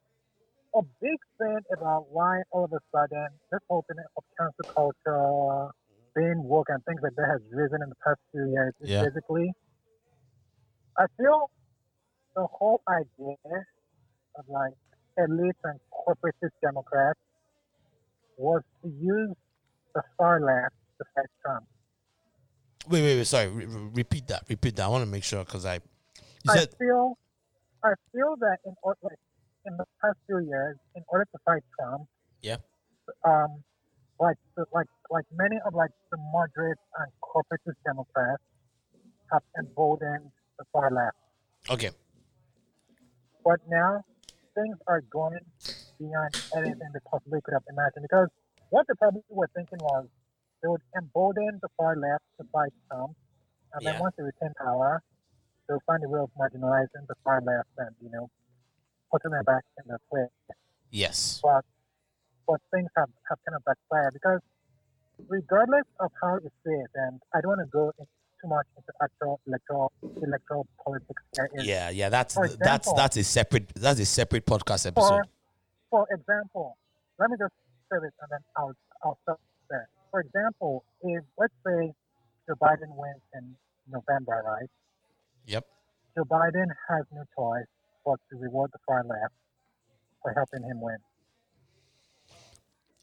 [0.77, 5.73] a big thing about why all of a sudden this whole thing of cancel culture,
[6.17, 9.05] being woke, and things like that has risen in the past few years Yeah.
[9.05, 9.53] basically,
[10.99, 11.51] I feel
[12.35, 13.37] the whole idea
[14.37, 14.73] of like
[15.19, 17.21] elites and corporatist Democrats
[18.37, 19.35] was to use
[19.95, 21.67] the far left to fight Trump.
[22.89, 23.27] Wait, wait, wait.
[23.27, 23.49] Sorry.
[23.49, 24.45] Re- re- repeat that.
[24.49, 24.85] Repeat that.
[24.85, 25.81] I want to make sure because I.
[26.49, 27.19] I said feel,
[27.83, 28.99] I feel that in order,
[29.65, 32.07] in the past few years, in order to fight Trump,
[32.43, 32.59] Yeah.
[33.25, 33.65] um,
[34.21, 34.37] like
[34.73, 38.43] like like many of like the moderate and corporatist Democrats
[39.33, 41.17] have emboldened the far left,
[41.71, 41.91] okay.
[43.45, 44.03] but now
[44.55, 45.41] things are going
[45.99, 48.03] beyond anything they possibly could have imagined.
[48.03, 48.29] Because
[48.71, 50.07] what they probably were thinking was
[50.63, 53.17] they would embolden the far left to fight Trump,
[53.75, 53.93] and Yeah.
[53.93, 55.03] then once they retain power,
[55.69, 58.31] they'll find a way of marginalizing the far left and you know
[59.11, 60.31] putting them back in their place.
[60.91, 61.41] Yes.
[61.43, 61.65] But
[62.47, 64.41] but things have, have kind of backfired because
[65.29, 68.93] regardless of how you see it, and I don't want to go too much into
[69.03, 71.23] actual electoral electoral politics
[71.55, 72.09] is Yeah, yeah.
[72.09, 75.29] That's For that's that's a separate that's a separate podcast For, episode.
[75.91, 76.77] for example,
[77.19, 77.55] let me just
[77.91, 79.89] say this and then I'll, I'll stop there.
[80.11, 81.93] For example, if let's say
[82.47, 83.57] Joe Biden wins in
[83.91, 84.71] November, right?
[85.47, 85.65] Yep.
[86.17, 87.67] Joe Biden has no choice
[88.05, 89.35] but to reward the far left
[90.23, 90.99] for helping him win.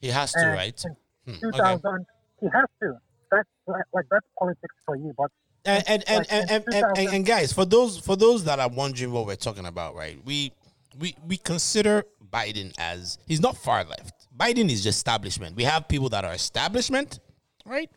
[0.03, 0.85] He has to, And right?
[1.25, 1.39] Hmm, okay.
[1.57, 2.05] 2000,
[2.41, 2.97] he has to.
[3.31, 5.31] That's like, like that's politics for you, but
[5.65, 9.13] and and and, like and, and, and, guys for those for those that are wondering
[9.13, 10.51] what we're talking about right we
[10.99, 14.27] we we consider Biden as he's not far left.
[14.35, 15.55] Biden is just establishment.
[15.55, 17.19] We have people that are establishment,
[17.65, 17.89] right?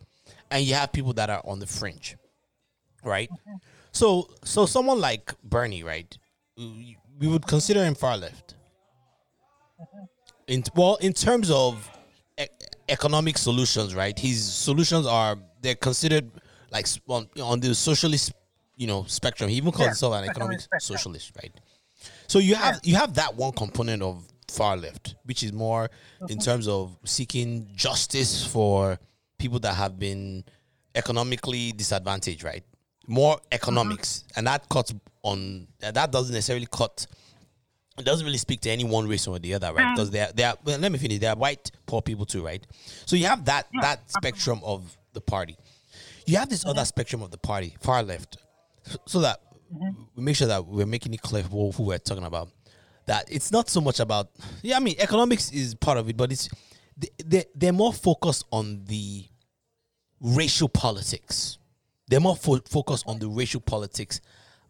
[0.51, 2.15] And you have people that are on the fringe,
[3.03, 3.29] right?
[3.91, 6.15] So, so someone like Bernie, right?
[6.55, 8.53] We would consider him far left.
[10.47, 11.89] In well, in terms of
[12.89, 14.17] economic solutions, right?
[14.17, 16.29] His solutions are they're considered
[16.71, 18.33] like on, on the socialist,
[18.75, 19.49] you know, spectrum.
[19.49, 21.51] He even calls Yeah, himself an economic socialist, right?
[22.27, 25.89] So you have you have that one component of far left, which is more
[26.29, 26.43] in uh-huh.
[26.43, 28.97] terms of seeking justice for
[29.37, 30.43] people that have been
[30.95, 32.63] economically disadvantaged, right?
[33.07, 34.33] More economics, uh-huh.
[34.37, 37.07] and that cuts on that doesn't necessarily cut.
[37.97, 39.95] It doesn't really speak to any one race or the other, right?
[39.95, 40.55] Because they are, they are.
[40.63, 41.19] Well, let me finish.
[41.19, 42.65] They are white poor people too, right?
[43.05, 45.57] So you have that that spectrum of the party.
[46.27, 48.37] You have this other spectrum of the party, far left,
[49.05, 49.39] so, that
[49.73, 50.03] mm-hmm.
[50.15, 52.49] we make sure that we're making it clear who, who we're talking about.
[53.05, 54.29] That it's not so much about.
[54.61, 56.49] Yeah, I mean, economics is part of it, but it's
[56.97, 59.25] they, they they're more focused on the
[60.19, 61.57] racial politics.
[62.07, 64.21] They're more fo- focused on the racial politics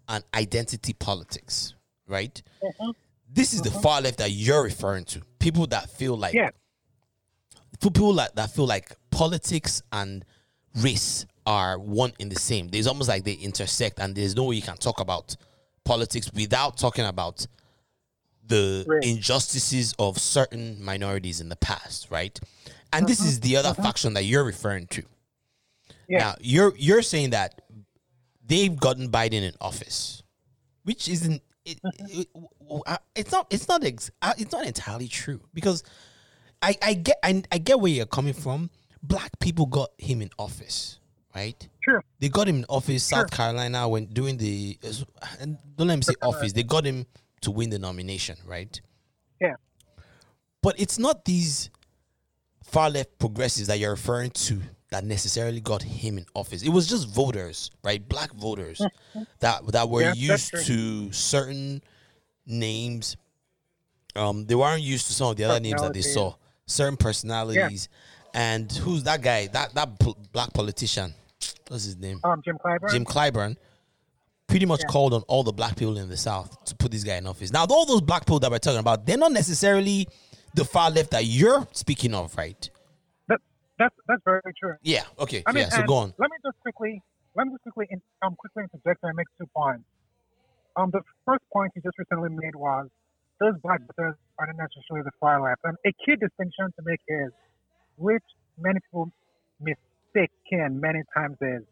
[0.08, 1.74] and identity politics,
[2.08, 2.42] right?
[2.64, 2.92] Mm-hmm.
[3.38, 3.82] This is the mm-hmm.
[3.82, 5.22] far left that you're referring to.
[5.38, 6.50] People that feel like Yeah.
[7.80, 10.26] people that, that feel like politics and
[10.74, 12.68] race are one in the same.
[12.68, 15.36] There's almost like they intersect, and there's no way you can talk about
[15.84, 17.46] politics without talking about
[18.44, 19.04] the Right.
[19.04, 22.40] injustices of certain minorities in the past, right?
[22.92, 23.30] And this mm-hmm.
[23.30, 23.84] is the other mm-hmm.
[23.84, 25.04] faction that you're referring to.
[26.10, 26.18] Yeah.
[26.20, 27.62] Now you're you're saying that
[28.44, 30.24] they've gotten Biden in office,
[30.84, 35.84] which isn't it, it- it- it's not it's not ex, it's not entirely true because
[36.62, 38.70] I I get I, I get where you're coming from.
[39.04, 41.00] Black people got him in office,
[41.36, 41.68] right?
[41.84, 42.02] True.
[42.20, 44.78] They got him in office, South Carolina, when doing the
[45.40, 46.54] and don't let me say office.
[46.54, 47.06] They got him
[47.42, 48.80] to win the nomination, right?
[49.40, 49.56] Yeah.
[50.62, 51.70] But it's not these
[52.64, 56.64] far left progressives that you're referring to that necessarily got him in office.
[56.64, 58.08] It was just voters, right?
[58.08, 58.82] Black voters
[59.40, 61.82] that that were Yeah, used to certain
[62.46, 63.18] names.
[64.16, 66.34] Um, they weren't used to some of the other names that they saw.
[66.66, 67.88] Certain personalities,
[68.34, 69.48] and who's that guy?
[69.48, 71.14] That that pol- black politician.
[71.70, 72.20] What's his name?
[72.24, 72.92] Um, Jim Clyburn.
[72.92, 73.56] Jim Clyburn.
[74.48, 77.16] Pretty much called on all the black people in the South to put this guy
[77.18, 77.52] in office.
[77.52, 80.08] Now, all those black people that we're talking about, they're not necessarily
[80.56, 82.70] the far left that you're speaking of, right?
[83.80, 84.76] That, that's that's very true.
[84.82, 85.04] Yeah.
[85.20, 85.44] Okay.
[85.46, 85.78] I mean, yeah.
[85.78, 86.14] So go on.
[86.18, 87.02] Let me just quickly
[87.36, 89.84] let me just quickly in, um quickly interject and make two points.
[90.76, 92.88] Um, the first point you just recently made was
[93.40, 97.02] those black voters are not necessarily the far left, and a key distinction to make
[97.08, 97.32] is,
[97.98, 98.24] which
[98.58, 99.12] many people
[99.60, 101.64] mistaken many times is,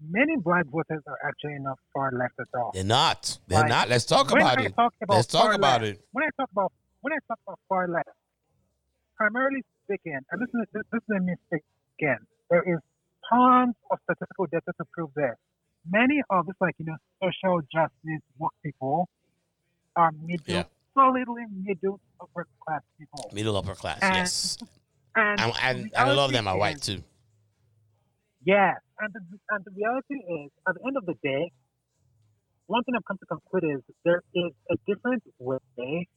[0.00, 2.70] many black voters are actually not far left at all.
[2.74, 3.38] They're not.
[3.48, 3.88] They're Like, not.
[3.88, 4.76] Let's talk about I it.
[4.76, 6.04] talk about Let's talk about left, it.
[6.12, 8.08] When I talk about when I talk about far left,
[9.16, 11.64] primarily speaking, and this is this, this is a mistake
[11.98, 12.20] again.
[12.50, 12.78] There is
[13.32, 15.34] tons of statistical data to prove this.
[15.88, 19.08] Many of this, like you know, social justice work people
[19.96, 20.64] are middle, Yeah.
[20.94, 23.98] solidly middle upper class people, Middle upper class.
[24.02, 24.58] And- yes.
[25.16, 27.02] and And, and, and a lot of them are white too.
[28.44, 29.20] Yeah, and the,
[29.50, 31.50] and the reality is, at the end of the day,
[32.66, 36.08] one thing I've come to conclude is there is a different way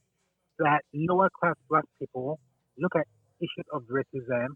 [0.59, 2.39] that lower class black people
[2.77, 3.07] look at
[3.41, 4.47] issues of racism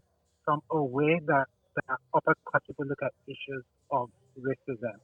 [0.44, 1.46] from a way that,
[1.76, 4.96] that upper class people look at issues of racism.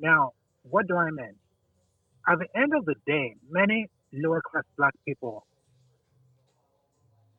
[0.00, 1.36] Now, what do I mean?
[2.28, 5.46] At the end of the day, many lower class black people,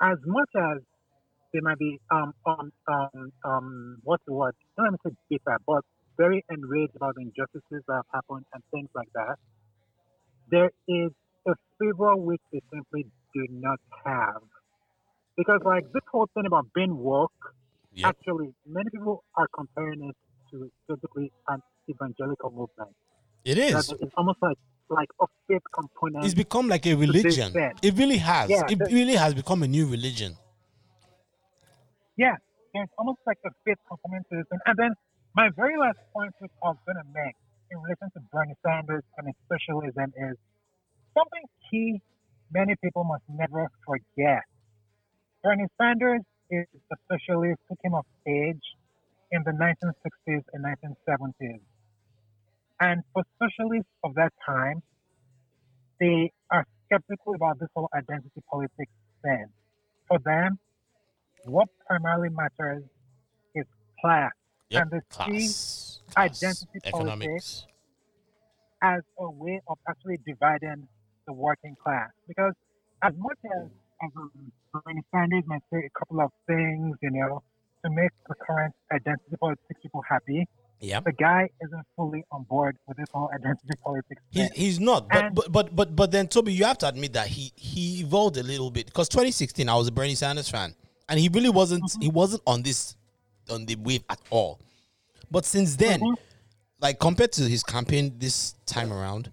[0.02, 0.82] as much as
[1.54, 4.56] they might be um um um um what's the word?
[4.78, 5.84] Don't want to say bitter, but
[6.18, 9.36] very enraged about the injustices that have happened and things like that.
[10.50, 11.12] There is
[11.48, 14.44] a favor which they simply do not have.
[15.38, 17.32] Because like this whole thing about being woke,
[17.94, 18.08] Yep.
[18.08, 20.15] actually many people are comparing it
[20.52, 22.96] to basically an evangelical movement.
[23.44, 23.88] It is.
[23.88, 24.58] That it's almost like
[24.89, 26.26] like a faith component.
[26.26, 27.52] It's become like a religion.
[27.82, 28.50] It really has.
[28.50, 30.36] Yeah, it really has become a new religion.
[32.17, 32.36] Yeah,
[32.74, 34.47] there's almost like a faith component to this.
[34.51, 34.91] And, and then
[35.34, 37.36] my very last point, which I was going to make
[37.72, 40.36] in relation to Bernie Sanders and his socialism, is
[41.16, 42.01] something key
[42.51, 44.43] many people must never forget.
[45.44, 46.22] Bernie Sanders
[46.52, 48.62] is a socialist who came of age
[49.32, 51.60] in the 1960s and 1970s.
[52.80, 54.84] And for socialists of that time,
[56.00, 58.92] they are skeptical about this whole identity politics
[59.24, 59.46] thing.
[60.08, 60.60] For them,
[61.46, 62.84] what primarily matters
[63.56, 63.66] is
[64.00, 64.32] class.
[64.70, 64.82] Yep.
[64.82, 65.28] And the Class.
[65.28, 67.66] see class, identity economics.
[68.82, 70.88] as a way of actually dividing
[71.26, 72.10] the working class.
[72.28, 72.54] Because
[73.04, 73.68] as much as,
[74.02, 77.43] as um, Bernie Sanders might say a couple of things, you know,
[77.84, 80.47] to make the current identity politics people happy,
[80.80, 80.99] Yeah.
[81.01, 84.51] the guy isn't fully on board with this whole identity politics He's, thing.
[84.55, 87.28] he's not, but, And- but but but but then Toby, you have to admit that
[87.28, 90.76] he he evolved a little bit because 2016 I was a Bernie Sanders fan,
[91.09, 92.01] and he really wasn't Mm-hmm.
[92.01, 92.95] he wasn't on this
[93.49, 94.59] on the wave at all.
[95.30, 96.13] But since then, Mm-hmm.
[96.82, 99.32] like compared to his campaign this time around,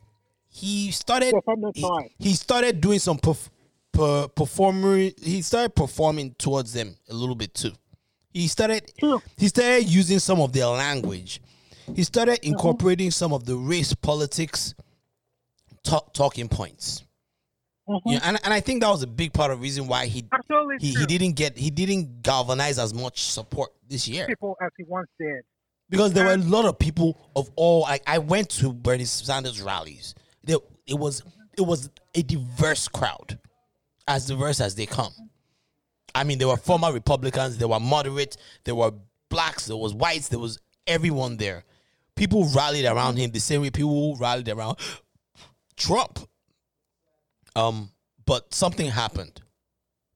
[0.49, 1.34] he started
[1.74, 1.86] he,
[2.18, 3.51] he started doing some perf-
[3.99, 7.73] per, performer he started performing towards them a little bit too.
[8.33, 9.21] He started True.
[9.37, 11.41] he started using some of their language.
[11.95, 14.75] He started incorporating some of the race politics
[15.83, 17.05] talk, talking points.
[17.89, 18.11] Mm-hmm.
[18.11, 20.25] Yeah, and, and I think that was a big part of the reason why he
[20.31, 21.01] Absolutely he, true.
[21.01, 25.09] he didn't get he didn't galvanize as much support this year people as he once
[25.19, 25.43] did.
[25.89, 29.63] because there were a lot of people of all I, I went to Bernie Sanders
[29.63, 30.15] rallies.
[30.45, 31.23] There, it was
[31.57, 33.39] it was a diverse crowd,
[34.09, 35.13] as diverse as they come.
[36.15, 38.93] I mean, there were former Republicans, there were moderate, there were
[39.29, 41.65] blacks, there was whites, there was everyone there.
[42.17, 44.79] People rallied around him the same way people rallied around
[45.77, 46.19] Trump.
[47.55, 47.91] Um,
[48.27, 49.41] but something happened.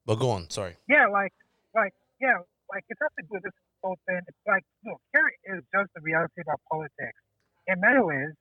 [0.05, 0.75] But go on, sorry.
[0.89, 1.31] Yeah, like,
[1.73, 2.39] like, yeah,
[2.69, 4.19] like it has to do with this whole thing.
[4.27, 7.21] It's like, look, here is just the reality about politics.
[7.67, 8.33] In many ways,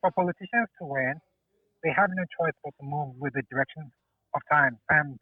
[0.00, 1.14] for politicians to win,
[1.82, 3.92] they have no choice but to move with the direction
[4.34, 4.78] of time.
[4.90, 5.18] And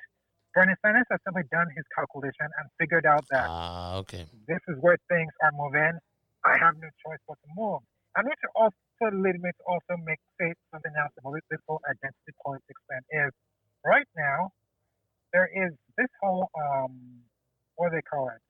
[0.55, 4.27] Bernie Sanders has simply done his calculation and figured out that Ah, okay.
[4.49, 5.99] this is where things are moving.
[6.45, 7.81] I have no choice but to move.
[8.17, 8.75] And which also
[9.15, 13.33] led me to also make say something else about this whole identity politics thing is
[13.87, 14.51] right now
[15.33, 17.23] there is this whole um
[17.77, 18.43] what do they call it?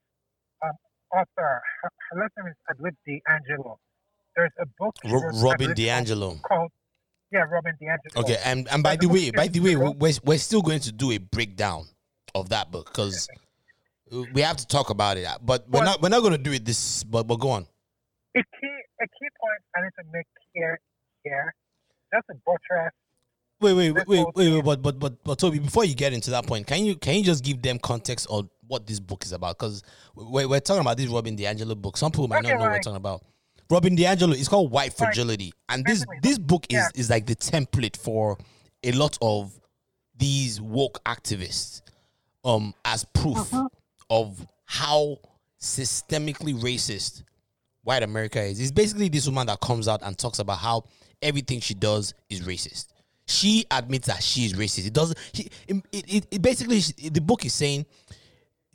[0.64, 0.76] Um
[1.12, 3.76] author her, her last name is I believe DiAngelo.
[4.36, 6.40] There's a book she Ro- wrote, I Robin DiAngelo.
[6.46, 6.72] called
[7.32, 8.22] yeah, Robin DiAngelo.
[8.22, 11.12] Okay, and and by the way, by the way, we're we're still going to do
[11.12, 11.86] a breakdown
[12.34, 13.28] of that book because
[14.32, 15.26] we have to talk about it.
[15.42, 17.04] But we're Well- not we're not going to do it this.
[17.04, 17.66] But but go on.
[18.36, 20.78] A key a key point I need to make here
[21.24, 21.54] here,
[22.12, 22.92] just to buttress
[23.60, 26.30] Wait wait wait wait wait, wait but but but but Toby, before you get into
[26.30, 29.32] that point, can you can you just give them context on what this book is
[29.32, 29.58] about?
[29.58, 29.82] Because
[30.14, 31.98] we're, we're talking about this Robin DiAngelo book.
[31.98, 33.22] Some people might Okay, not know what we're talking about.
[33.70, 36.88] Robin DiAngelo is called White Fragility, and this this book is yeah.
[36.94, 38.36] is like the template for
[38.82, 39.58] a lot of
[40.18, 41.82] these woke activists,
[42.44, 43.68] um, as proof Uh-huh.
[44.10, 45.16] of how
[45.60, 47.22] systemically racist
[47.84, 48.60] white America is.
[48.60, 50.84] It's basically this woman that comes out and talks about how
[51.22, 52.86] everything she does is racist.
[53.26, 54.86] She admits that she is racist.
[54.86, 55.18] It doesn't.
[55.32, 57.86] She, it, it, it basically the book is saying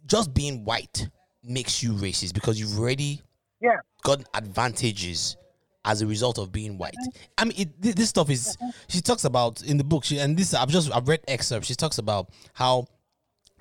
[0.05, 1.09] just being white
[1.43, 3.21] makes you racist because you've already
[3.61, 3.77] yeah.
[4.05, 5.35] Gotten advantages
[5.83, 6.95] as a result of being white.
[7.37, 8.57] I mean, it, this stuff is.
[8.87, 10.05] She talks about in the book.
[10.05, 11.67] She and this I've just I've read excerpts.
[11.67, 12.87] She talks about how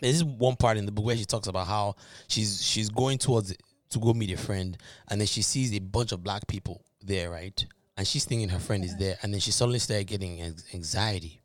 [0.01, 1.97] there's this one part in the book where she talks about how
[2.29, 3.55] she's she's going towards
[3.91, 4.77] to go meet a friend,
[5.09, 7.65] and then she sees a bunch of black people there, right?
[7.97, 10.41] And she's thinking her friend is there, and then she suddenly started getting
[10.75, 11.41] anxiety,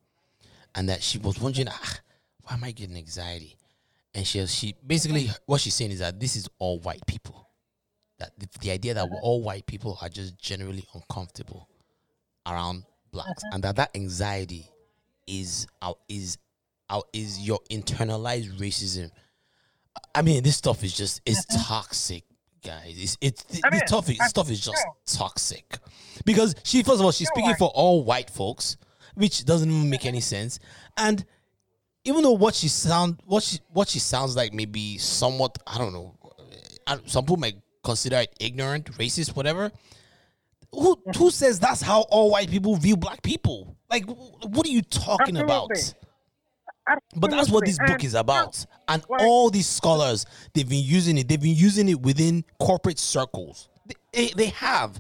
[0.76, 1.94] and that she was wondering, ah,
[2.44, 3.56] why am I getting anxiety?
[4.14, 7.19] And she she basically what she's saying is that this is all white people
[8.20, 11.68] that the, the idea that all white people are just generally uncomfortable
[12.46, 14.70] around blacks and that that anxiety
[15.28, 16.38] is out is
[16.90, 19.10] out is your internalized racism.
[20.14, 22.24] I mean this stuff is just it's toxic
[22.64, 22.96] guys.
[22.98, 25.78] It's it's th- I this is, stuff is just toxic.
[26.26, 28.78] Because she first of all she's speaking for all white folks
[29.16, 30.60] which doesn't even make any sense.
[30.98, 31.24] And
[32.06, 35.94] even though what she sound what she what she sounds like maybe somewhat I don't
[35.94, 36.16] know,
[36.88, 39.72] I, some people might consider it ignorant, racist, whatever.
[40.72, 43.76] Who who says that's how all white people view black people?
[43.90, 45.72] Like, what are you talking about?
[45.72, 47.20] Absolutely.
[47.20, 48.66] But that's what this book is about.
[48.88, 51.28] And all these scholars, they've been using it.
[51.28, 53.70] They've been using it within corporate circles.
[53.86, 55.00] They, they, they have.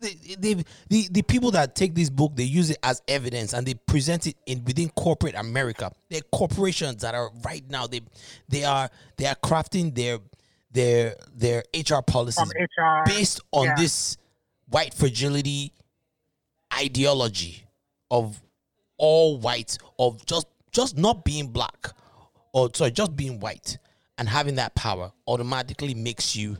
[0.00, 0.54] They, they,
[0.88, 4.26] the, the people that take this book, they use it as evidence and they present
[4.26, 5.92] it in within corporate America.
[6.08, 7.86] They're corporations that are right now.
[7.86, 8.00] They
[8.48, 10.18] they are they are crafting their
[10.72, 13.02] their their HR policies HR.
[13.04, 13.74] based on yeah.
[13.76, 14.16] this
[14.68, 15.72] white fragility
[16.72, 17.64] ideology
[18.10, 18.40] of
[18.98, 21.88] all white of just just not being black
[22.52, 23.78] or sorry just being white
[24.18, 26.56] and having that power automatically makes you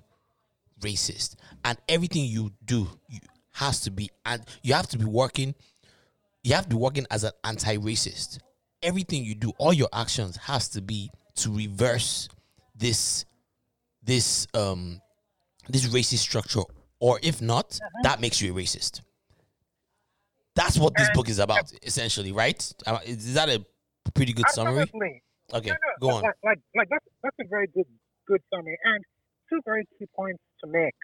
[0.81, 3.21] racist and everything you do you,
[3.53, 5.55] has to be and you have to be working
[6.43, 8.39] you have to be working as an anti-racist
[8.83, 12.29] everything you do all your actions has to be to reverse
[12.75, 13.25] this
[14.03, 15.01] this um
[15.69, 16.63] this racist structure
[17.01, 19.01] or if not that makes you a racist
[20.55, 23.65] that's what this And- book is about essentially right Uh, is that a
[24.15, 24.83] pretty good summary.
[24.83, 25.23] Absolutely.
[25.53, 26.23] Okay, No, no, go on.
[26.23, 27.87] Like, like, like that's that's a very good
[28.27, 29.05] good summary, and
[29.49, 30.95] two very key points to make.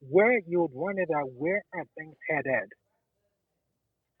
[0.00, 2.68] Where you would wonder that where are things headed?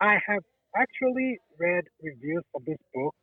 [0.00, 0.42] I have
[0.76, 3.14] actually read reviews of this book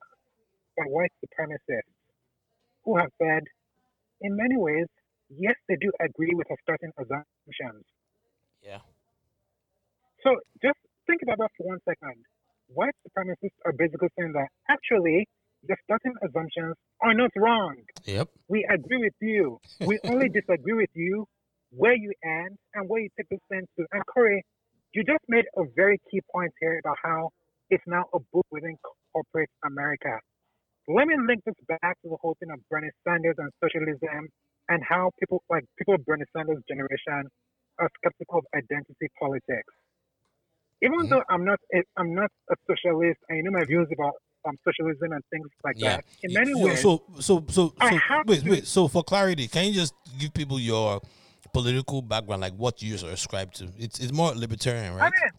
[0.77, 1.93] by white supremacists
[2.83, 3.43] who have said,
[4.23, 4.87] in many ways,
[5.29, 7.85] yes, they do agree with a certain assumptions.
[8.63, 8.79] Yeah.
[10.23, 12.23] So just think about that for one second.
[12.67, 15.27] White supremacists are basically saying that actually
[15.67, 17.75] the certain assumptions are not wrong.
[18.05, 18.29] Yep.
[18.47, 19.59] We agree with you.
[19.87, 21.27] We only disagree with you
[21.71, 23.85] where you end and where you take the stand to.
[23.91, 24.43] And Corey,
[24.93, 27.29] you just made a very key point here about how
[27.69, 28.77] it's now a book within
[29.11, 30.19] corporate America.
[30.87, 34.27] Let me link this back to the whole thing of Bernie Sanders and socialism
[34.69, 37.29] and how people like people of Bernie Sanders' generation
[37.79, 39.73] are skeptical of identity politics.
[40.81, 41.09] Even Mhm.
[41.09, 44.13] though I'm not a, I'm not a socialist, I know my views about
[44.45, 45.97] um, socialism and things like Yeah.
[45.97, 46.05] that.
[46.23, 48.67] In many Yo, ways, So so so so wait to- wait.
[48.67, 50.99] So for clarity, can you just give people your
[51.53, 53.71] political background, like what you ascribe to?
[53.77, 55.03] It's it's more libertarian, right?
[55.03, 55.31] I mean,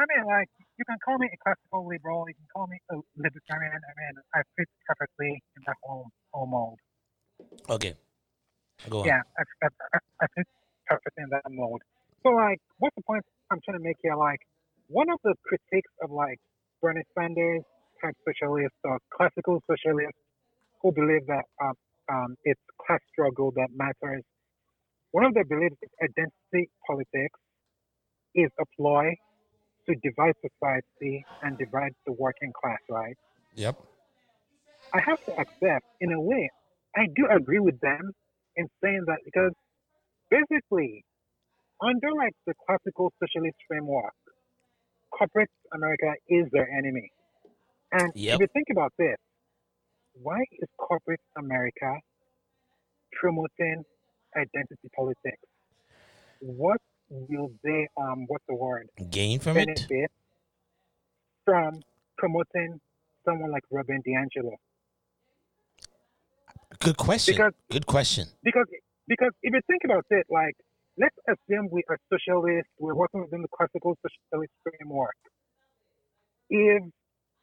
[0.00, 0.48] I mean, like
[0.78, 3.78] you can call me a classical liberal, you can call me a libertarian.
[3.78, 6.78] I mean, I fit perfectly in that whole whole mold.
[7.70, 7.94] Okay.
[8.90, 9.06] Go on.
[9.06, 10.46] Yeah, I, I, I, I fit
[10.86, 11.82] perfectly in that mold.
[12.22, 14.16] So, like, what's the point I'm trying to make here?
[14.16, 14.40] Like,
[14.88, 16.38] one of the critiques of like
[16.82, 17.62] Bernie Sanders
[18.02, 20.20] type socialists or classical socialists
[20.82, 21.74] who believe that um,
[22.10, 24.22] um, it's class struggle that matters.
[25.12, 27.38] One of their beliefs is identity politics
[28.34, 29.14] is a ploy
[29.88, 33.16] to divide society and divide the working class, right?
[33.54, 33.76] Yep.
[34.94, 36.48] I have to accept, in a way,
[36.96, 38.12] I do agree with them
[38.56, 39.52] in saying that because
[40.30, 41.04] basically,
[41.82, 44.14] under like the classical socialist framework,
[45.10, 47.10] corporate America is their enemy.
[47.92, 48.40] And Yep.
[48.40, 49.16] if you think about this,
[50.14, 52.00] why is corporate America
[53.12, 53.84] promoting
[54.36, 55.42] identity politics?
[56.40, 58.88] What will they, um, what's the word?
[59.10, 59.66] Gain from it.
[59.66, 60.10] benefit
[61.44, 61.80] from
[62.16, 62.80] promoting
[63.24, 64.54] someone like Robin DiAngelo.
[66.80, 67.34] Good question.
[67.34, 68.26] Because Good question.
[68.42, 68.66] because
[69.06, 70.56] because if you think about it, like
[70.98, 75.16] let's assume we are socialists, we're working within the classical socialist framework.
[76.50, 76.82] If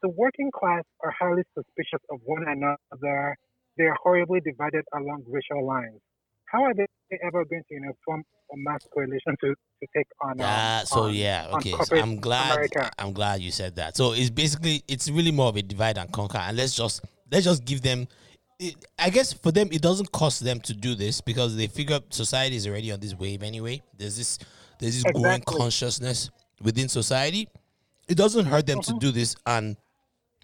[0.02, 3.38] the working class are highly suspicious of one another,
[3.78, 6.02] they are horribly divided along racial lines.
[6.46, 6.86] How are they
[7.24, 8.24] ever going to, you know, form
[8.58, 10.36] mass coalition to, to take on?
[10.42, 11.74] Ah, so on- yeah, okay.
[11.86, 12.52] So I'm glad.
[12.54, 12.90] America?
[13.00, 13.96] I'm glad you said that.
[13.98, 17.46] So it's basically it's really more of a divide and conquer, and let's just let's
[17.46, 18.08] just give them.
[18.60, 22.00] It, I guess for them it doesn't cost them to do this because they figure
[22.12, 23.82] society is already on this wave anyway.
[23.98, 24.38] There's this
[24.80, 26.30] there's this growing consciousness
[26.62, 27.48] within society.
[28.08, 28.94] It doesn't hurt them Mm-hmm.
[29.00, 29.78] to do this and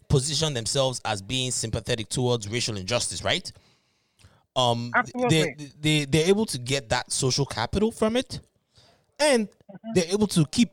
[0.10, 3.52] position themselves as being sympathetic towards racial injustice, right?
[4.58, 5.72] Um, they, Absolutely.
[5.80, 8.40] they they're able to get that social capital from it,
[9.20, 9.92] and Mm-hmm.
[9.94, 10.70] they're able to keep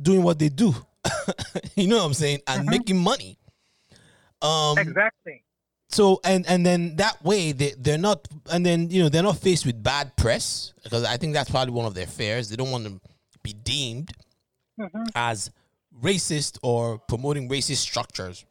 [0.00, 0.74] doing what they do.
[1.74, 2.70] you know what I'm saying, and Mm-hmm.
[2.70, 3.38] making money.
[4.42, 5.42] Um, Exactly.
[5.88, 9.38] so and and then that way they they're not and then you know they're not
[9.38, 12.48] faced with bad press because I think that's probably one of their fears.
[12.48, 13.00] They don't want to
[13.42, 14.12] be deemed
[14.78, 15.08] Mhm.
[15.14, 15.50] as
[16.02, 18.44] racist or promoting racist structures.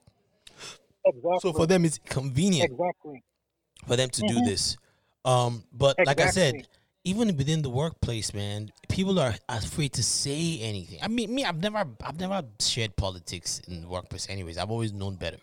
[1.05, 1.39] Exactly.
[1.41, 3.23] So for them, it's convenient exactly.
[3.87, 4.45] For them to do Mhm.
[4.45, 4.77] this.
[5.25, 6.67] Um, but like I said,
[7.05, 10.99] even within the workplace, man, people are afraid to say anything.
[11.01, 14.29] I mean, me, I've never, I've never shared politics in the workplace.
[14.29, 15.37] Anyways, I've always known better.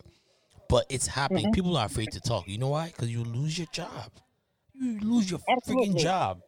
[0.69, 1.45] But it's happening.
[1.45, 1.53] Mm-hmm.
[1.53, 2.47] People are afraid to talk.
[2.47, 2.87] You know why?
[2.87, 4.11] Because you lose your job.
[4.73, 6.41] You lose your freaking job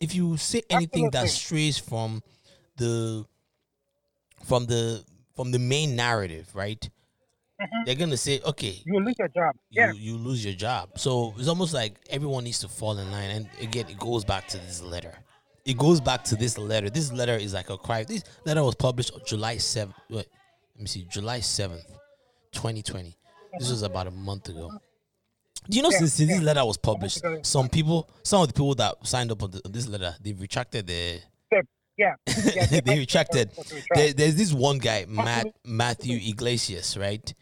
[0.00, 2.22] if you say anything that strays from
[2.76, 3.24] the
[4.44, 6.88] from the from the main narrative, right?
[7.60, 7.86] Mhm.
[7.86, 9.56] They're gonna say, okay, You lose your job.
[9.70, 9.92] you Yeah.
[9.92, 10.90] you lose your job.
[10.96, 13.30] So it's almost like everyone needs to fall in line.
[13.30, 15.14] And again, it goes back to this letter.
[15.64, 16.88] It goes back to this letter.
[16.88, 18.04] This letter is like a cry.
[18.04, 19.96] This letter was published on July seventh.
[20.08, 20.26] Wait,
[20.74, 21.84] let me see, July seventh,
[22.52, 23.16] twenty twenty.
[23.58, 24.70] This was about a month ago.
[25.68, 28.54] Do you know Yeah, since, since this letter was published, some people, some of the
[28.54, 31.18] people that signed up on, the, on this letter, they've retracted their.
[31.98, 32.14] Yeah.
[32.54, 33.50] yeah they retracted.
[33.56, 37.34] That's what we There, there's this one guy, Matt Matthew Yglesias, right?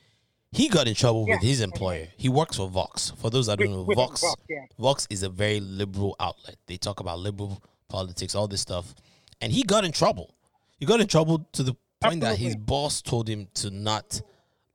[0.56, 2.08] He got in trouble with his employer.
[2.16, 3.12] He works for Vox.
[3.18, 4.60] For those that don't know, With- Vox, Vox, yeah.
[4.78, 6.56] Vox is a very liberal outlet.
[6.66, 8.94] They talk about liberal politics, all this stuff,
[9.42, 10.34] and he got in trouble.
[10.78, 14.22] He got in trouble to the point that his boss told him to not,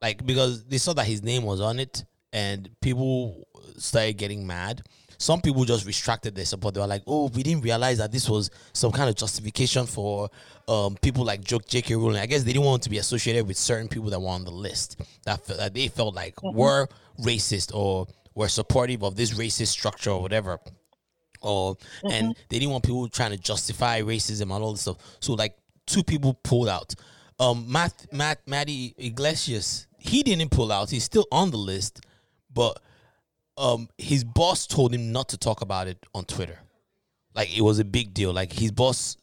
[0.03, 4.83] like, because they saw that his name was on it, and people started getting mad.
[5.21, 6.73] Some people just retracted their support.
[6.73, 10.31] They were like, "Oh, we didn't realize that this was some kind of justification for
[10.67, 11.93] um, people like Joke J.K.
[11.93, 14.45] Rowling." I guess they didn't want to be associated with certain people that were on
[14.45, 16.57] the list that, that they felt like mm-hmm.
[16.57, 16.87] were
[17.19, 20.59] racist or were supportive of this racist structure or whatever.
[21.43, 22.07] Or mm-hmm.
[22.07, 24.97] and they didn't want people trying to justify racism and all this stuff.
[25.19, 25.55] So like
[25.85, 26.95] two people pulled out.
[27.39, 30.89] Um, Matt, Matt, Matty Yglesias, he didn't pull out.
[30.89, 32.03] He's still on the list,
[32.51, 32.81] but
[33.57, 36.59] um, his boss told him not to talk about it on Twitter.
[37.33, 38.33] Like it was a big deal.
[38.33, 39.17] Like his boss,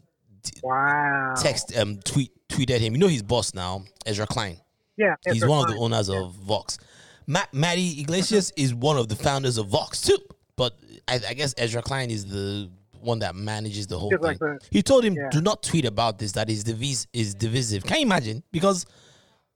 [0.62, 2.94] wow, text um tweet tweeted him.
[2.94, 4.58] You know his boss now, Ezra Klein.
[4.96, 5.70] Yeah, Ezra he's one Klein.
[5.70, 6.20] of the owners yeah.
[6.20, 6.78] of Vox.
[7.26, 10.18] Matt Matty Yglesias is one of the founders of Vox too.
[10.56, 10.74] But
[11.06, 12.68] I, I, guess Ezra Klein is the
[13.00, 14.18] one that manages the whole thing.
[14.20, 15.28] Like the, he told him, yeah.
[15.30, 16.32] "Do not tweet about this.
[16.32, 18.42] That is divis- is divisive." Can you imagine?
[18.50, 18.86] Because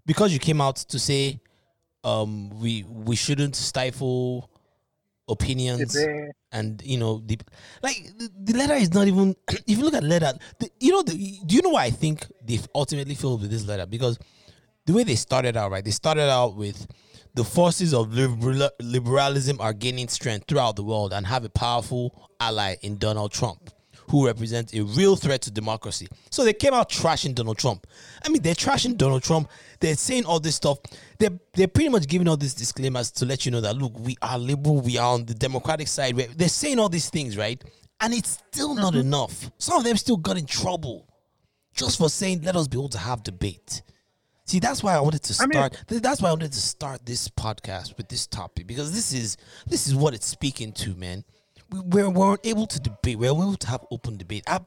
[0.07, 1.41] because you came out to say
[2.05, 4.51] um, we we shouldn't stifle
[5.29, 5.97] opinions
[6.51, 7.39] and you know the
[7.83, 11.03] like the, the, letter is not even if you look at letter the, you know
[11.03, 11.13] the,
[11.47, 14.19] do you know why i think they ultimately filled with this letter because
[14.87, 16.87] the way they started out right they started out with
[17.35, 22.29] the forces of liberal, liberalism are gaining strength throughout the world and have a powerful
[22.41, 23.71] ally in Donald Trump,
[24.11, 26.09] who represents a real threat to democracy.
[26.31, 27.87] So they came out trashing Donald Trump.
[28.25, 29.49] I mean, they're trashing Donald Trump.
[29.83, 30.79] They're saying all this stuff.
[31.19, 34.17] They're, they're pretty much giving all these disclaimers to let you know that, look, we
[34.23, 36.17] are liberal, we are on the democratic side.
[36.17, 37.63] They're saying all these things, right?
[38.01, 39.01] And it's still not mm-hmm.
[39.01, 39.51] enough.
[39.59, 41.09] Some of them still got in trouble
[41.75, 43.83] just for saying, let us be able to have debate.
[44.45, 45.51] See, that's why I wanted to start.
[45.53, 49.13] I mean, that's why I wanted to start this podcast with this topic because this
[49.13, 51.25] is this is what it's speaking to, man.
[51.73, 53.19] We, we're, we're able to debate.
[53.19, 54.45] We're able to have open debate.
[54.47, 54.63] I've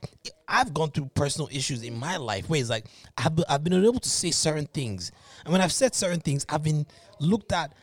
[0.47, 2.85] I've gone through personal issues in my life where it's like
[3.17, 5.11] I've I've been able to say certain things,
[5.43, 6.85] and when I've said certain things, I've been
[7.19, 7.73] looked at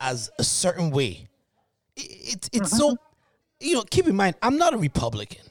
[0.00, 1.28] as a certain way.
[1.96, 3.68] It, it it's so mm-hmm.
[3.68, 3.82] you know.
[3.90, 5.42] Keep in mind, I'm not a Republican.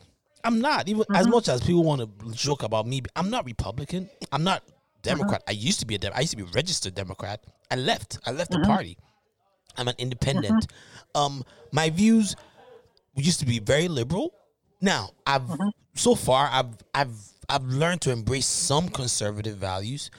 [0.43, 1.15] I'm not even mm-hmm.
[1.15, 3.01] as much as people want to joke about me.
[3.15, 4.09] I'm not Republican.
[4.32, 4.63] I'm not
[5.01, 5.41] Democrat.
[5.41, 5.49] Uh-huh.
[5.49, 7.43] I used to be a Dem- I used to be a registered Democrat.
[7.72, 8.20] I left.
[8.26, 8.97] I left the party.
[9.78, 10.67] I'm an independent.
[11.15, 12.36] Um, my views
[13.20, 14.34] used to be very liberal.
[14.82, 15.72] Now I've uh-huh.
[15.95, 17.15] so far I've I've
[17.47, 20.11] I've learned to embrace some conservative values.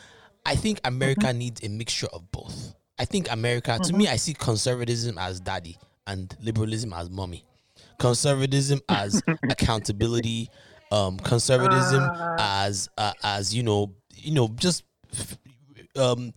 [0.44, 1.32] I think America uh-huh.
[1.32, 2.74] needs a mixture of both.
[2.98, 4.14] I think America, to me, uh-huh.
[4.14, 7.46] I see conservatism as daddy and liberalism as mommy.
[7.98, 10.50] Conservatism as accountability,
[10.90, 12.36] um, conservatism uh.
[12.38, 14.84] as uh, as you know you know, just
[15.96, 16.32] um,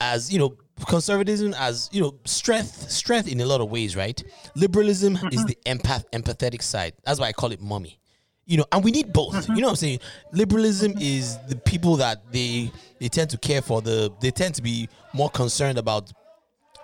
[0.00, 0.56] as you know,
[0.86, 4.22] conservatism as you know, strength, strength in a lot of ways, right?
[4.54, 5.28] Liberalism mm-hmm.
[5.28, 6.94] is the empath, empathetic side.
[7.04, 7.98] That's why I call it mommy.
[8.44, 9.34] You know, and we need both.
[9.34, 9.54] Mm-hmm.
[9.54, 10.00] You know what I'm saying?
[10.32, 13.80] Liberalism is the people that they they tend to care for.
[13.80, 16.12] The they tend to be more concerned about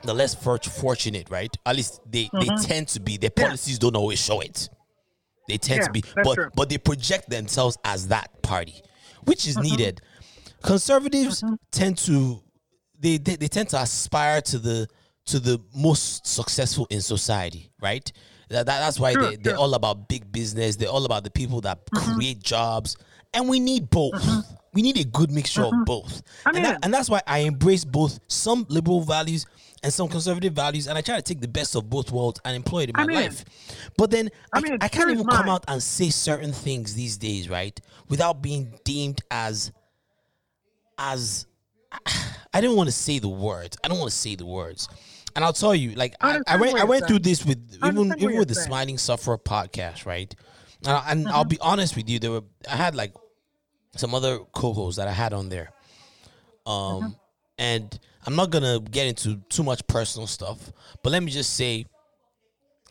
[0.02, 1.54] the less fortunate, right?
[1.66, 2.38] At least they mm-hmm.
[2.56, 3.16] they tend to be.
[3.16, 3.78] Their policies yeah.
[3.80, 4.68] don't always show it.
[5.48, 6.50] They tend yeah, to be, but true.
[6.54, 8.82] but they project themselves as that party,
[9.24, 9.64] which is mm-hmm.
[9.64, 10.00] needed.
[10.62, 11.54] Conservatives mm-hmm.
[11.70, 12.40] tend to
[13.00, 14.88] they, they they tend to aspire to the
[15.26, 18.10] to the most successful in society, right?
[18.48, 19.60] That, that's why sure, they, they're sure.
[19.60, 20.76] all about big business.
[20.76, 22.14] They're all about the people that mm-hmm.
[22.14, 22.96] create jobs.
[23.34, 24.14] And we need both.
[24.14, 24.54] Mm-hmm.
[24.72, 25.84] We need a good mixture of mm-hmm.
[25.84, 26.22] both.
[26.46, 29.44] I mean, and, that, and that's why I embrace both some liberal values
[29.82, 30.86] and some conservative values.
[30.86, 33.02] And I try to take the best of both worlds and employ it in my
[33.02, 33.44] I mean, life.
[33.98, 35.36] But then I, mean, I can't even mine.
[35.36, 37.78] come out and say certain things these days, right?
[38.08, 39.72] Without being deemed as
[40.96, 41.46] as
[42.52, 43.76] I didn't want to say the words.
[43.84, 44.88] I don't want to say the words.
[45.36, 48.38] And I'll tell you, like I, I went I went through this with even even
[48.38, 48.66] with the saying.
[48.66, 50.34] Smiling Sufferer podcast, right?
[50.84, 51.36] And, and uh-huh.
[51.38, 53.12] I'll be honest with you, there were I had like
[53.96, 55.70] some other co-hosts that I had on there.
[56.66, 57.08] Um uh-huh.
[57.58, 60.72] and I'm not gonna get into too much personal stuff,
[61.02, 61.86] but let me just say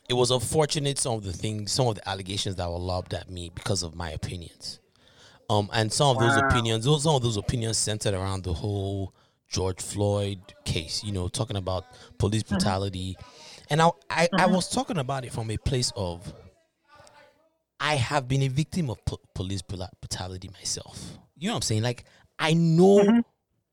[0.10, 3.30] it was unfortunate some of the things, some of the allegations that were lobbed at
[3.30, 4.80] me because of my opinions.
[5.50, 6.28] Um, and some of wow.
[6.28, 9.14] those opinions, those some of those opinions centered around the whole
[9.50, 11.04] George Floyd case.
[11.04, 11.86] You know, talking about
[12.18, 12.56] police mm-hmm.
[12.56, 13.66] brutality, mm-hmm.
[13.70, 14.40] and I, I, mm-hmm.
[14.42, 16.34] I was talking about it from a place of
[17.80, 21.18] I have been a victim of po- police brutality myself.
[21.38, 21.84] You know what I'm saying?
[21.84, 22.04] Like
[22.38, 23.20] I know mm-hmm.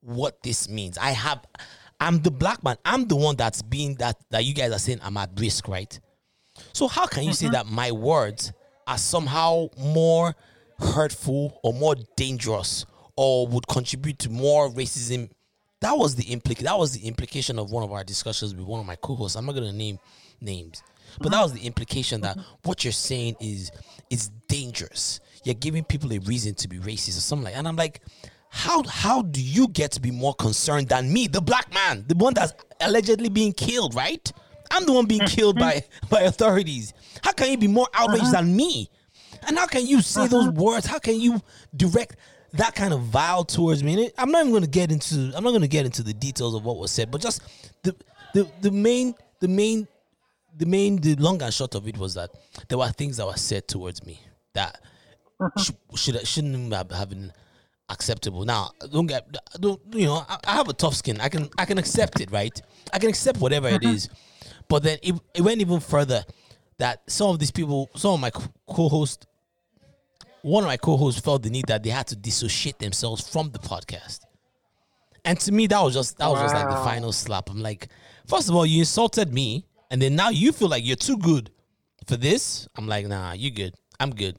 [0.00, 0.96] what this means.
[0.98, 1.44] I have.
[2.00, 2.76] I'm the black man.
[2.84, 5.98] I'm the one that's being that that you guys are saying I'm at risk, right?
[6.72, 7.54] So how can you say mm-hmm.
[7.54, 8.52] that my words
[8.86, 10.36] are somehow more
[10.78, 15.30] hurtful or more dangerous or would contribute to more racism.
[15.80, 18.80] That was the implic that was the implication of one of our discussions with one
[18.80, 19.36] of my co-hosts.
[19.36, 19.98] I'm not gonna name
[20.40, 20.82] names.
[21.20, 23.70] But that was the implication that what you're saying is
[24.10, 25.20] is dangerous.
[25.44, 28.00] You're giving people a reason to be racist or something like and I'm like,
[28.50, 32.14] how how do you get to be more concerned than me, the black man, the
[32.14, 34.32] one that's allegedly being killed, right?
[34.70, 36.08] I'm the one being killed mm-hmm.
[36.08, 36.94] by by authorities.
[37.22, 38.40] How can you be more outraged uh-huh.
[38.40, 38.90] than me?
[39.46, 40.52] And how can you say those uh-huh.
[40.52, 40.86] words?
[40.86, 41.40] How can you
[41.76, 42.16] direct
[42.54, 43.92] that kind of vile towards me?
[43.94, 45.32] And it, I'm not even going to get into.
[45.36, 47.42] I'm not going to get into the details of what was said, but just
[47.82, 47.94] the
[48.34, 49.88] the the main the main
[50.56, 52.30] the main the long and short of it was that
[52.68, 54.20] there were things that were said towards me
[54.52, 54.80] that
[55.40, 55.62] uh-huh.
[55.62, 57.32] sh- should shouldn't have, been
[57.88, 58.44] acceptable.
[58.44, 59.26] Now, don't get
[59.58, 60.24] don't you know?
[60.28, 61.20] I, I have a tough skin.
[61.20, 62.60] I can I can accept it, right?
[62.92, 63.94] I can accept whatever it uh-huh.
[63.94, 64.08] is,
[64.68, 66.24] but then it, it went even further
[66.78, 69.26] that some of these people, some of my co- co-hosts,
[70.44, 73.58] one of my co-hosts felt the need that they had to dissociate themselves from the
[73.58, 74.20] podcast.
[75.24, 77.48] And to me, that was just that was just like the final slap.
[77.48, 77.88] I'm like,
[78.26, 81.50] first of all, you insulted me, and then now you feel like you're too good
[82.06, 82.68] for this.
[82.76, 83.74] I'm like, nah, you good.
[83.98, 84.36] I'm good.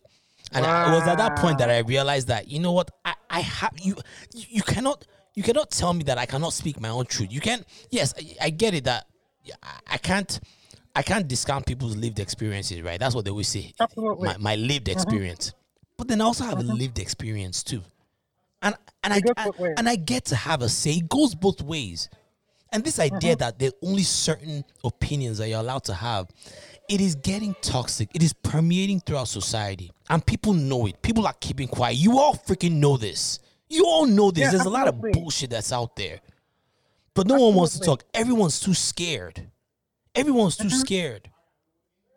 [0.52, 3.16] And I, it was at that point that I realized that you know what, I,
[3.32, 3.96] I have you.
[4.32, 7.34] You cannot you cannot tell me that I cannot speak my own truth.
[7.34, 9.08] You can yes, I, I get it that
[9.88, 10.40] I- can't
[10.96, 13.00] I can't discount people's lived experiences, right?
[13.00, 13.74] That's what they always say.
[13.80, 14.28] Absolutely.
[14.28, 15.00] My, my lived mm-hmm.
[15.00, 15.52] experience.
[15.98, 17.82] But then I also have a lived experience too.
[18.62, 20.94] And and I, I- and I get to have a say.
[20.94, 22.10] It goes both ways.
[22.72, 26.28] And this idea that there are only certain opinions that you're allowed to have,
[26.90, 28.10] it is getting toxic.
[28.14, 29.92] It is permeating throughout society.
[30.10, 31.02] And people know it.
[31.02, 31.96] People are keeping quiet.
[31.98, 33.40] You all freaking know this.
[33.70, 34.42] You all know this.
[34.46, 36.20] Yeah, There's a lot of bullshit that's out there.
[37.14, 38.04] But no one wants to talk.
[38.14, 39.50] Everyone's too scared.
[40.14, 41.30] Everyone's too scared.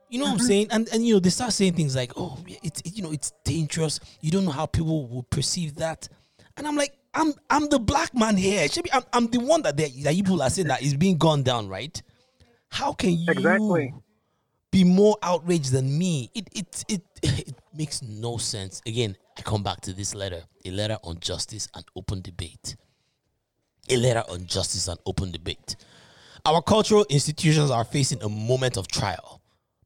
[0.08, 0.68] You know what I'm saying?
[0.70, 3.32] And and you know they start saying things like, "Oh, it's it, you know it's
[3.44, 4.00] dangerous.
[4.20, 6.08] You don't know how people will perceive that."
[6.56, 8.66] And I'm like, "I'm I'm the black man here.
[8.68, 10.94] Should be I'm, I'm the one that they, that you people are saying that is
[10.94, 12.00] being gone down, right?
[12.70, 13.94] How can you Exactly.
[14.70, 16.30] be more outraged than me?
[16.34, 18.80] It it it it makes no sense.
[18.86, 22.76] Again, I come back to this letter, a letter on justice and open debate.
[23.90, 25.76] A letter on justice and open debate.
[26.44, 29.37] Our cultural institutions are facing a moment of trial.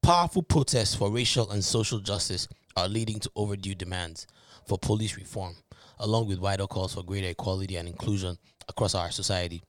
[0.03, 4.27] Powerful protests for racial and social justice are leading to overdue demands
[4.67, 5.55] for police reform,
[6.01, 8.37] along with wider calls for greater equality and inclusion
[8.69, 9.63] across our society,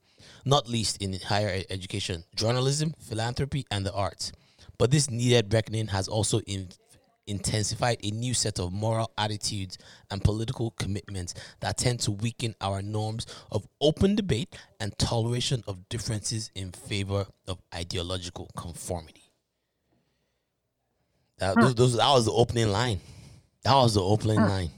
[0.44, 4.32] not least in higher education, journalism, philanthropy, and the arts.
[4.76, 6.70] But this needed reckoning has also in-
[7.28, 9.78] intensified a new set of moral attitudes
[10.10, 15.88] and political commitments that tend to weaken our norms of open debate and toleration of
[15.88, 19.23] differences in favor of ideological conformity.
[21.38, 23.00] That, those, those, that was the opening line.
[23.64, 24.70] That was the opening line.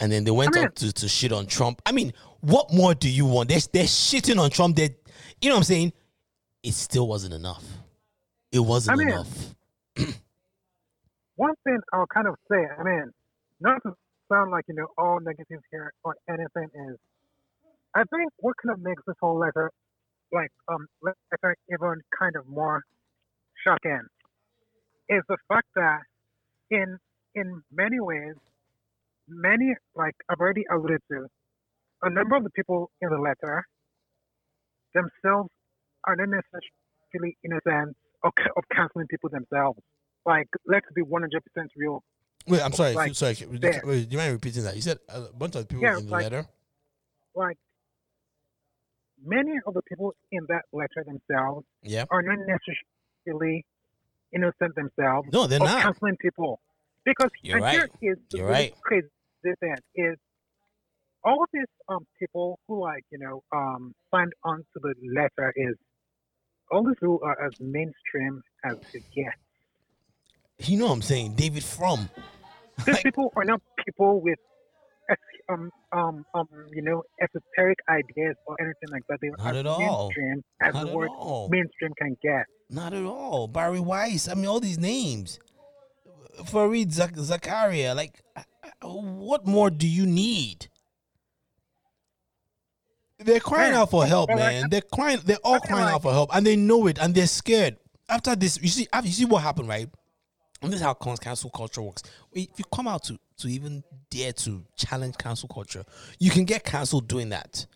[0.00, 1.82] And then they went I mean- up to, to shit on Trump.
[1.86, 3.48] I mean, what more do you want?
[3.48, 4.76] They're, they're shitting on Trump.
[4.76, 4.96] They,
[5.40, 5.92] you know what I'm saying?
[6.62, 7.64] It still wasn't enough.
[8.52, 9.54] It wasn't I mean- enough.
[11.36, 13.10] one thing I'll kind of say, I mean,
[13.60, 13.94] not to
[14.30, 16.96] sound like, you know, all negative here or anything is,
[17.94, 19.70] I think what kind of makes this whole letter,
[20.32, 22.82] like, um, letter even kind of more
[23.64, 24.02] shocking
[25.08, 26.00] is the fact that
[26.70, 26.98] in,
[27.34, 28.34] in many ways,
[29.28, 31.26] many, like I've already alluded to,
[32.02, 33.64] a number of the people in the letter
[34.94, 35.50] themselves
[36.06, 39.78] are not necessarily in a sense of, of canceling people themselves.
[40.26, 41.28] Like, let's be 100%
[41.76, 42.02] real.
[42.46, 42.94] Wait, I'm sorry.
[42.94, 43.36] like, sorry.
[43.50, 44.76] Wait, do you mind repeating that?
[44.76, 46.46] You said a bunch of people Yeah, in the like- letter.
[47.34, 47.56] Like,
[49.24, 52.04] many of the people in that letter themselves Yeah.
[52.10, 53.64] are not necessarily
[54.34, 55.82] innocent themselves No, they're not.
[55.82, 56.60] canceling people.
[57.04, 57.90] Because You're and right.
[58.00, 58.74] here is You're right.
[58.82, 59.06] crazy
[59.42, 60.16] thing is
[61.24, 65.52] all of these um people who like, you know, um signed on to the letter
[65.56, 65.74] is
[66.70, 69.36] all these people are as mainstream as it gets.
[70.68, 71.34] You know what I'm saying?
[71.34, 72.10] David Frum.
[72.86, 74.38] These Like- people are not people with
[75.48, 79.18] um um um you know esoteric ideas or anything like that.
[79.22, 79.78] They Not are at all.
[80.08, 81.48] mainstream as Not the word all.
[81.48, 82.44] mainstream can get.
[82.70, 83.48] Not at all.
[83.48, 84.28] Bari Weiss.
[84.28, 85.38] I mean, all these names.
[86.42, 87.94] Fareed Zak- Zakaria.
[87.96, 88.22] Like,
[88.82, 90.68] what more do you need?
[93.18, 94.70] They're crying out for help, man.
[94.70, 95.18] They're crying.
[95.24, 97.76] They're all crying out for help, and they know it, and they're scared.
[98.08, 99.88] After this, you see, after, you see what happened, right?
[100.62, 102.02] And this is how can- cancel culture works.
[102.32, 105.84] If you come out to to even dare to challenge cancel culture,
[106.18, 107.66] you can get canceled doing that,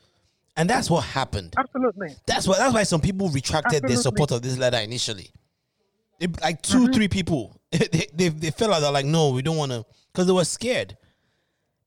[0.57, 1.55] and that's what happened.
[1.57, 2.15] Absolutely.
[2.27, 5.31] That's why that's why some people retracted their support of this letter initially.
[6.19, 6.93] They, like 2 mm-hmm.
[6.93, 8.81] three people, they, they they fell out.
[8.81, 10.97] They're like, no, we don't want to, because they were scared.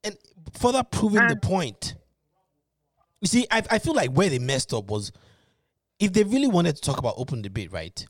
[0.04, 0.18] And
[0.60, 1.96] further proving the point,
[3.22, 5.12] you see, I I feel like where they messed up was,
[6.00, 8.06] if they really wanted to talk about open debate, right?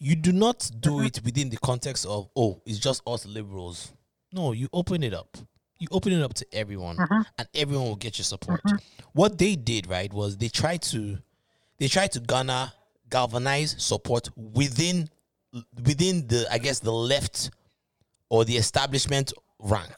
[0.00, 1.06] You do not do mm-hmm.
[1.06, 3.92] it within the context of oh, it's just us liberals.
[4.32, 5.36] No, you open it up.
[5.78, 6.96] You open it up to everyone,
[7.38, 8.60] and everyone will get your support.
[9.12, 11.18] What they did, right, was they tried to
[11.78, 12.72] they tried to garner
[13.10, 15.08] galvanize support within
[15.84, 17.50] within the I guess the left
[18.28, 19.96] or the establishment rank.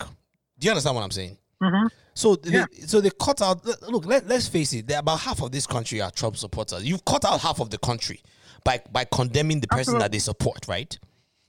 [0.59, 1.39] Do you understand what I'm saying?
[1.63, 2.67] hmm So they, Yeah.
[2.87, 3.65] so they cut out.
[3.89, 4.91] Look, let, let's face it.
[4.91, 6.85] About half of this country are Trump supporters.
[6.85, 8.23] You've cut out half of the country
[8.65, 10.97] by by condemning the person that they support, right?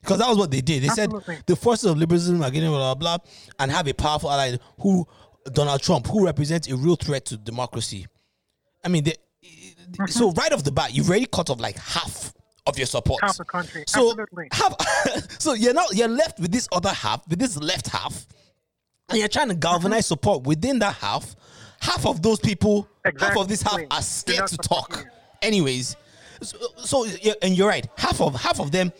[0.02, 0.84] Because that was what they did.
[0.84, 1.36] They Absolutely.
[1.36, 3.26] said the forces of liberalism are getting blah blah blah,
[3.60, 5.08] and have a powerful ally who
[5.52, 8.08] Donald Trump, who represents a real threat to democracy.
[8.84, 10.06] I mean, they, mm-hmm.
[10.08, 12.34] so right off the bat, you've already cut off like half
[12.66, 13.22] of your support.
[13.22, 13.84] Half the country.
[13.88, 14.48] So Absolutely.
[14.52, 14.76] half,
[15.40, 18.26] so you're now you're left with this other half, with this left half,
[19.10, 19.60] and you're trying to mm-hmm.
[19.62, 21.36] galvanize support within that half.
[21.80, 22.88] Half of those people,
[23.20, 25.04] half of this half are scared to talk.
[25.42, 25.96] Anyways,
[26.44, 27.08] so, so
[27.42, 27.88] and you're right.
[27.98, 28.94] Half of half of them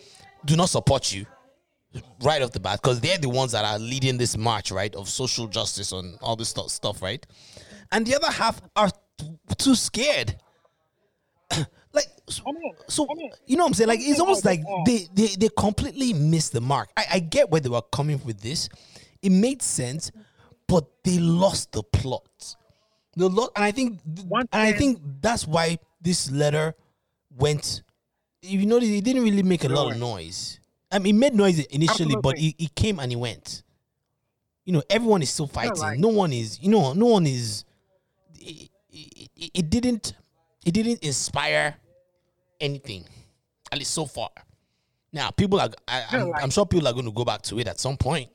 [0.44, 1.26] do not support you
[2.22, 5.08] right off the bat because they're the ones that are leading this march, right, of
[5.08, 7.24] social justice and all this stuff, stuff right?
[7.90, 9.26] And the other half are t-
[9.58, 10.36] too scared.
[11.92, 12.42] like, so,
[12.88, 13.06] so
[13.46, 13.88] you know what I'm saying?
[13.88, 16.88] Like, it's almost like they, they they completely missed the mark.
[16.96, 18.68] I, I get where they were coming with this.
[19.20, 20.10] It made sense,
[20.66, 22.56] but they lost the plot.
[23.14, 26.74] The lot, and I think, and I think that's why this letter
[27.36, 27.82] went.
[28.42, 30.58] You notice it didn't really make a lot of noise.
[30.90, 32.48] I mean, it made noise initially, but Absolutely.
[32.58, 33.62] it, it came and it went.
[34.64, 35.76] You know, everyone is still fighting.
[35.78, 36.60] like- no one is.
[36.60, 37.64] You know, no one is.
[38.38, 40.14] It, it, it- it didn't.
[40.64, 41.74] It didn't inspire
[42.60, 43.04] anything,
[43.72, 44.30] at least so far.
[45.12, 45.70] Now, people are.
[45.88, 47.96] I, I'm, like- I'm sure people are going to go back to it at some
[47.96, 48.30] point,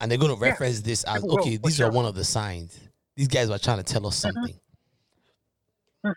[0.00, 1.56] and they're going to reference this as people will, okay.
[1.58, 1.86] for These are sure.
[1.88, 1.96] Mm-hmm.
[1.96, 2.78] one of the signs.
[3.16, 4.58] These guys were trying to tell us something.
[6.04, 6.14] Mhm.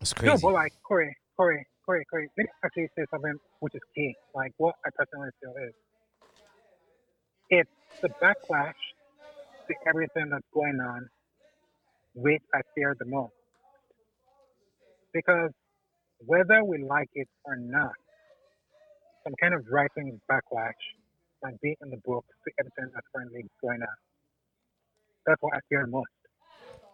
[0.00, 0.40] It's No, crazy.
[0.42, 2.28] but like Corey, Corey, Corey, Corey.
[2.36, 4.14] Let me actually say something which is key.
[4.34, 5.74] Like what I personally feel is,
[7.50, 7.70] it's
[8.02, 8.72] the backlash
[9.68, 11.06] to everything that's going on,
[12.14, 13.32] which I fear the most.
[15.12, 15.50] Because
[16.26, 17.92] whether we like it or not,
[19.24, 20.72] some kind of writing backlash
[21.42, 23.96] might be in the book to everything that's currently going on.
[25.26, 26.08] That's what I fear most.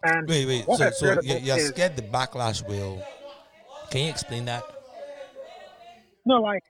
[0.03, 0.64] And Wait, wait.
[0.76, 3.03] So, so you're, you're is- scared the backlash will.
[3.91, 4.80] Can you explain that?
[6.27, 6.62] No, like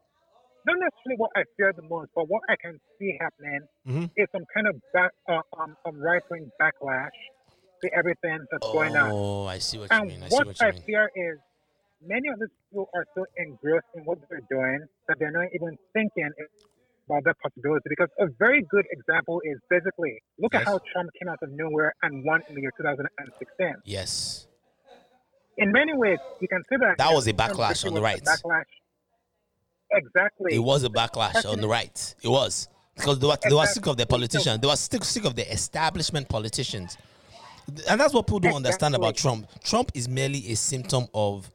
[0.66, 4.10] not necessarily what I fear the most, but what I can see happening Mhm.
[4.16, 7.16] is some kind of back, uh, um, um, right wing backlash
[7.82, 9.10] to everything that's going on.
[9.10, 10.22] Oh, I see what you mean.
[10.22, 10.82] I see what what you I mean.
[10.82, 11.38] fear is
[12.02, 15.76] many of these people are so engrossed in what they're doing that they're not even
[15.94, 16.30] thinking
[17.08, 17.88] about that possibility.
[17.88, 20.62] Because a very good example is basically look Yes.
[20.62, 23.76] at how Trump came out of nowhere and won in the year 2016.
[23.84, 24.46] Yes.
[25.56, 28.22] In many ways, you can say that That was a backlash on the right.
[28.22, 28.64] Backlash.
[29.92, 30.54] Exactly.
[30.54, 32.14] It was a backlash on the right.
[32.22, 34.60] It was because they were, they were sick of the politicians.
[34.60, 36.96] They were sick, sick of the establishment politicians,
[37.88, 39.46] and that's what people don't understand about Trump.
[39.62, 41.50] Trump is merely a symptom of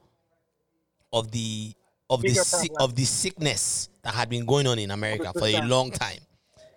[1.12, 1.72] of the
[2.10, 2.76] of the Bigger problem.
[2.80, 6.18] of the sickness that had been going on in America for a long time.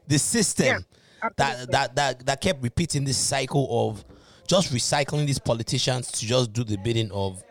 [0.07, 4.03] The system Yeah, that, that that that kept repeating this cycle of
[4.47, 7.43] just recycling these politicians to just do the bidding of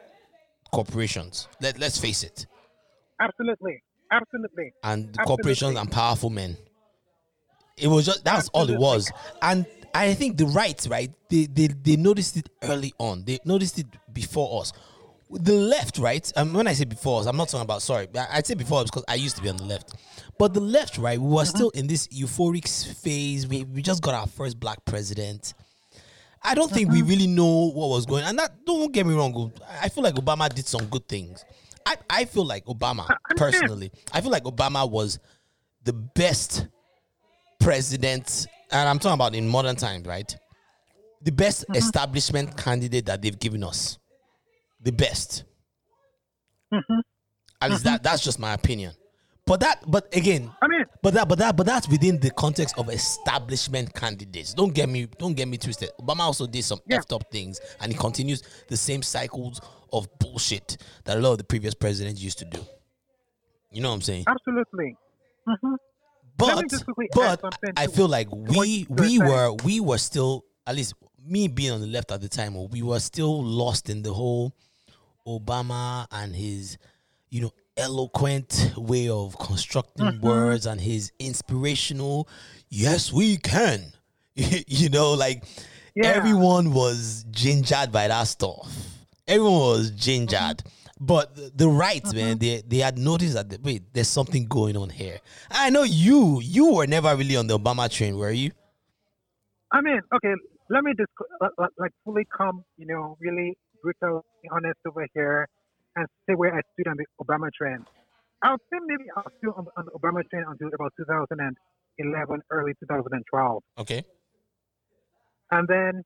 [0.73, 1.49] corporations.
[1.61, 2.47] Let let's face it
[3.21, 3.83] Absolutely.
[4.11, 4.73] Absolutely.
[4.83, 5.25] and Absolutely.
[5.25, 6.57] corporations and powerful men.
[7.77, 9.11] It was just that's all it was.
[9.41, 13.25] And I think the right, right, they, they they noticed it early on.
[13.25, 14.73] They noticed it before us.
[15.31, 16.31] The left, right?
[16.37, 18.09] And when I say before us, I'm not talking about sorry.
[18.17, 19.95] I- I'd say before us because I used to be on the left.
[20.39, 21.45] But the left, right, we were uh-huh.
[21.45, 22.67] still in this euphoric
[23.03, 23.47] phase.
[23.47, 25.55] We we just got our first black president.
[26.43, 27.09] I don't think we uh-huh.
[27.09, 28.25] really know what was going.
[28.25, 29.53] And that don't get me wrong.
[29.83, 31.45] I feel like Obama did some good things.
[31.89, 33.91] I, I feel like Obama personally.
[34.13, 35.19] I feel like Obama was
[35.85, 36.69] the best
[37.61, 40.37] president, and I'm talking about in modern times, right?
[41.23, 41.77] The best mm-hmm.
[41.77, 43.99] establishment candidate that they've given us.
[44.83, 45.45] The best.
[46.75, 47.01] Mm-hmm.
[47.63, 47.93] At least mm-hmm.
[47.95, 48.93] that that's just my opinion.
[49.49, 52.79] But that but again, I mean, but that, but that, but that's within the context
[52.79, 54.53] of establishment candidates.
[54.53, 55.89] Don't get me, don't get me twisted.
[56.01, 56.99] Obama also did some Yeah.
[56.99, 61.39] effed up things, and he continues the same cycles of bullshit that a lot of
[61.39, 62.61] the previous presidents used to do.
[63.73, 64.25] You know what I'm saying?
[64.27, 64.97] absolutely.
[65.47, 65.75] hmm
[66.37, 70.77] But just quickly add but I feel like we we were we were still at
[70.77, 70.93] least
[71.27, 74.55] me being on the left at the time, we were still lost in the whole
[75.27, 76.77] Obama and his
[77.31, 80.27] you know eloquent way of constructing Mm-hmm.
[80.27, 82.29] words and his inspirational
[82.69, 83.81] yes we can.
[84.35, 85.45] You know like
[85.95, 86.09] Yeah.
[86.09, 88.69] everyone was gingered by that stuff.
[89.27, 90.59] Everyone was gingered.
[90.59, 91.07] Mm-hmm.
[91.13, 94.77] but the, the right man they they had noticed that the, wait there's something going
[94.77, 95.19] on here.
[95.51, 98.51] I know you you were never really on the obama train were you?
[99.71, 100.35] I mean, okay,
[100.71, 101.13] let me just
[101.79, 105.47] like fully come, you know, really brutal, honest over here
[105.99, 107.85] and say where I stood on the Obama trend.
[108.43, 112.41] I would say maybe I was still on, on the Obama train until about 2011,
[112.51, 113.63] early 2012.
[113.79, 114.05] Okay.
[115.51, 116.05] And then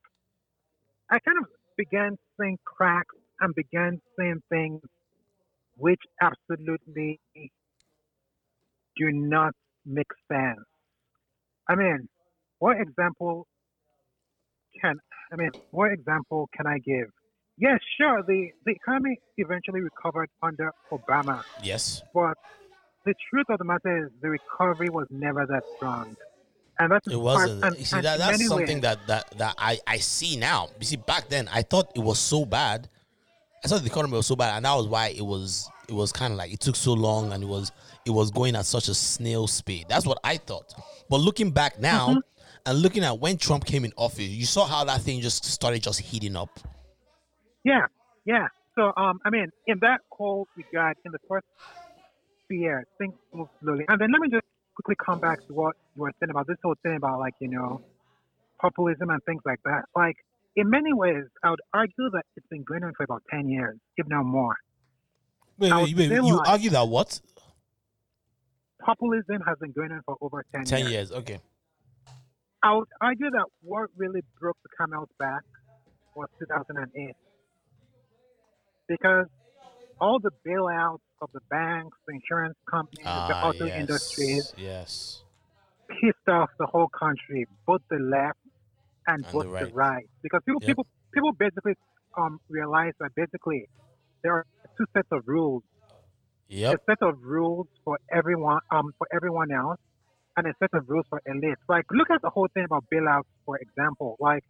[1.10, 4.80] I kind of began seeing cracks and began seeing things
[5.76, 7.20] which absolutely
[8.96, 9.52] do not
[9.84, 10.60] make sense.
[11.68, 12.08] I mean,
[12.60, 13.46] what example
[14.80, 14.96] can
[15.32, 17.08] I mean what example can I give?
[17.58, 22.02] Yes, sure, the, the economy eventually recovered under Obama, Yes.
[22.14, 22.36] but
[23.04, 26.16] the truth of the matter is the recovery was never that strong.
[26.78, 27.62] And that's It wasn't.
[27.64, 30.70] and- You see, that, that's many something that, that, that I, I see now.
[30.80, 32.88] You see, back then, I thought it was so bad.
[33.64, 36.10] I thought the economy was so bad, and that was why it was it was
[36.10, 37.70] kind of like it took so long, and it was
[38.04, 39.86] it was going at such a snail speed.
[39.88, 40.74] That's what I thought.
[41.08, 42.18] But looking back now, Mm-hmm.
[42.66, 45.80] and looking at when Trump came in office, you saw how that thing just started
[45.82, 46.58] just heating up.
[47.64, 47.86] Yeah,
[48.24, 48.48] yeah.
[48.74, 51.46] So, um, I mean, in that whole got in the first
[52.50, 53.84] year, things move slowly.
[53.88, 54.44] And then let me just
[54.74, 57.48] quickly come back to what you were saying about this whole thing about, like, you
[57.48, 57.82] know,
[58.60, 59.84] populism and things like that.
[59.96, 60.16] Like,
[60.56, 63.78] in many ways, I would argue that it's been going on for about 10 years,
[63.96, 64.54] if not more.
[65.58, 67.20] Wait, wait, wait, you like- argue that what?
[68.84, 70.90] Populism has been going on for over 10, Ten years.
[70.90, 71.38] years, okay.
[72.62, 75.42] I would argue that what really broke the camel's back
[76.14, 77.14] was 2008.
[78.88, 79.26] Because
[80.00, 85.22] all the bailouts of the banks, the insurance companies, the Ah, auto yes, industries yes.
[85.88, 88.38] pissed off the whole country, both the left
[89.06, 89.72] and, And both the the right.
[89.72, 90.06] right.
[90.22, 90.68] Because people, Yep.
[90.68, 91.74] people, people basically
[92.18, 93.66] um, realize that basically
[94.22, 94.46] there are
[94.78, 95.62] two sets of rules
[96.48, 96.76] Yep.
[96.76, 99.78] a set of rules for everyone um for everyone else
[100.36, 101.62] and a set of rules for elites.
[101.68, 104.16] Like look at the whole thing about bailouts, for example.
[104.20, 104.42] Like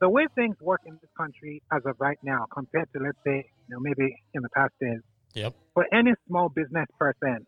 [0.00, 3.36] the way things work in this country as of right now compared to let's say,
[3.68, 5.00] you know, maybe in the past days.
[5.34, 5.54] Yep.
[5.74, 7.46] For any small business person,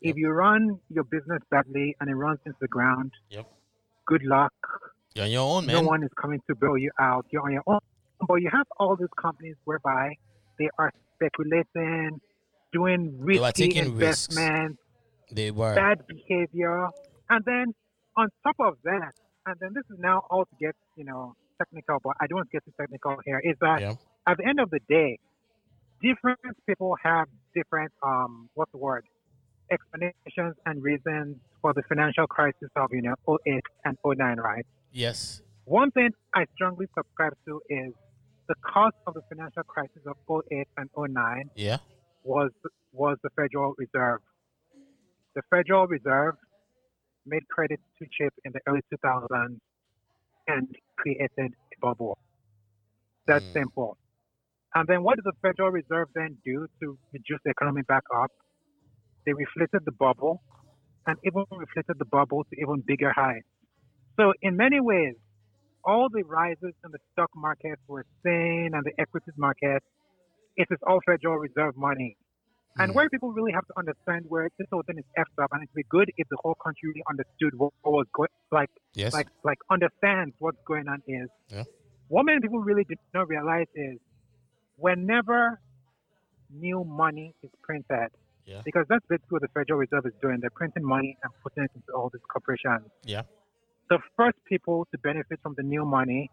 [0.00, 0.12] Yep.
[0.12, 3.46] if you run your business badly and it runs into the ground, Yep.
[4.06, 4.52] good luck.
[5.14, 5.74] You're on your own, man.
[5.76, 7.24] No one is coming to bail you out.
[7.30, 7.80] You're on your own.
[8.28, 10.14] But you have all these companies whereby
[10.58, 12.20] they are speculating,
[12.72, 14.36] doing They risky risks.
[14.36, 14.82] investments,
[15.32, 15.74] They were.
[15.74, 16.88] bad behavior,
[17.30, 17.74] and then
[18.16, 19.12] on top of that,
[19.46, 22.50] and then this is now all to get you know technical, but I don't want
[22.50, 23.40] to get too technical here.
[23.44, 23.94] Is that Yeah.
[24.26, 25.18] at the end of the day,
[26.02, 26.38] different
[26.68, 29.04] people have different um what's the word
[29.70, 33.14] explanations and reasons for the financial crisis of you know
[33.46, 34.66] 08 and 09, right?
[34.92, 35.42] Yes.
[35.64, 37.92] One thing I strongly subscribe to is
[38.48, 41.78] the cause of the financial crisis of 08 and 09 Yeah.
[42.22, 42.50] was
[42.92, 44.20] was the Federal Reserve.
[45.34, 46.36] The Federal Reserve
[47.26, 49.58] made credit too cheap in the early 2000s
[50.46, 52.18] and created a bubble.
[53.26, 53.56] That's Mm.
[53.56, 53.98] simple.
[54.74, 58.30] And then what did the Federal Reserve then do to reduce the economy back up?
[59.26, 60.42] They reflated the bubble
[61.06, 63.46] and even reflated the bubble to even bigger heights.
[64.18, 65.16] So in many ways,
[65.84, 69.82] all the rises in the stock market we're seeing and the equities market,
[70.56, 72.16] it is all Federal Reserve money.
[72.78, 75.62] And where people really have to understand where this whole thing is effed up, and
[75.62, 79.12] it'd be good if the whole country really understood what, what was going, like, Yes.
[79.14, 81.28] like, like understands what's going on is.
[81.48, 81.64] Yeah.
[82.08, 83.98] What many people really did not realize is,
[84.76, 85.60] whenever
[86.50, 88.10] new money is printed,
[88.44, 88.62] Yeah.
[88.64, 90.38] because that's basically what the Federal Reserve is doing.
[90.40, 92.90] They're printing money and putting it into all these corporations.
[93.04, 93.22] Yeah.
[93.88, 96.30] The first people to benefit from the new money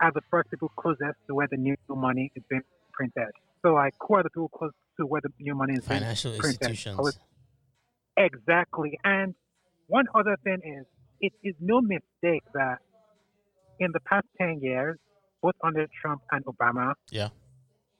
[0.00, 2.62] are the first people closest to where the new money is being
[2.92, 3.30] printed.
[3.62, 6.32] So, like, who are the people close to where the new money is being Financial
[6.36, 6.68] printed?
[6.70, 7.18] institutions.
[8.16, 8.98] Exactly.
[9.04, 9.34] And
[9.86, 10.86] one other thing is,
[11.20, 12.78] it is no mistake that
[13.78, 14.98] in the past 10 years,
[15.42, 17.28] both under Trump and Obama, Yeah.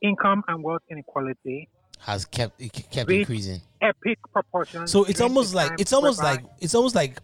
[0.02, 1.68] income and wealth inequality,
[2.00, 3.60] Has kept it kept increasing.
[3.82, 4.90] epic proportions.
[4.90, 7.20] So it's almost like it's almost like it's almost like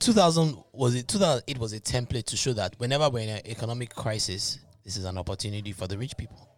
[0.00, 3.94] 2000 was it 2008 was a template to show that whenever we're in an economic
[3.94, 6.48] crisis, this is an opportunity for the rich people.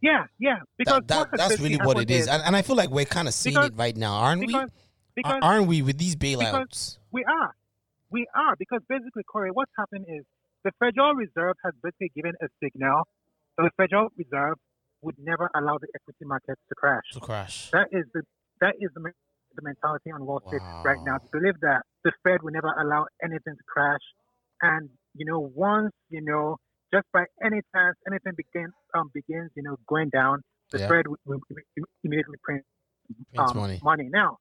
[0.00, 0.58] Yeah, yeah.
[0.78, 3.28] Because That, that that's really what it is, and, and I feel like we're kind
[3.28, 4.46] of seeing Because- it right now, aren't we?
[4.46, 4.70] because,
[5.14, 6.98] because aren't we with these bailouts?
[7.12, 7.54] we are.
[8.10, 8.56] We are.
[8.58, 10.24] Because basically, Corey, what's happened is
[10.64, 13.06] the Federal Reserve has basically given a signal
[13.56, 14.56] that the Federal Reserve
[15.02, 17.04] would never allow the equity markets to crash.
[17.12, 17.70] To crash.
[17.70, 18.22] That is the
[18.60, 19.00] that is the,
[19.56, 21.16] the mentality on Wall Street right now.
[21.18, 24.00] To believe that the Fed will never allow anything to crash,
[24.62, 26.56] and you know once you know
[26.92, 30.88] just by any chance anything begins um begins you know going down, the Yeah.
[30.88, 31.38] Fed will,
[32.04, 32.64] immediately print
[33.38, 33.80] um, money.
[33.82, 34.08] money.
[34.12, 34.38] Now,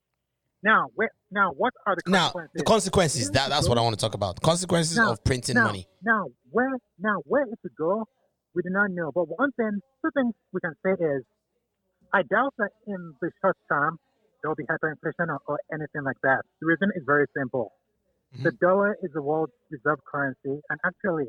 [0.64, 2.52] now where now what are the Now consequences?
[2.56, 3.32] the consequences.
[3.32, 4.42] That that's what I want to talk about.
[4.42, 5.88] Consequences Now- of printing now, money.
[6.04, 6.70] Now, where
[7.00, 8.06] now where it to go,
[8.56, 9.12] we do not know.
[9.14, 11.24] But one thing, two things we can say is,
[12.14, 13.98] I doubt that in the short term
[14.42, 16.42] there will be hyperinflation or, or anything like that.
[16.62, 17.74] The reason is very simple.
[18.44, 21.26] The dollar is the world's reserve currency, and actually,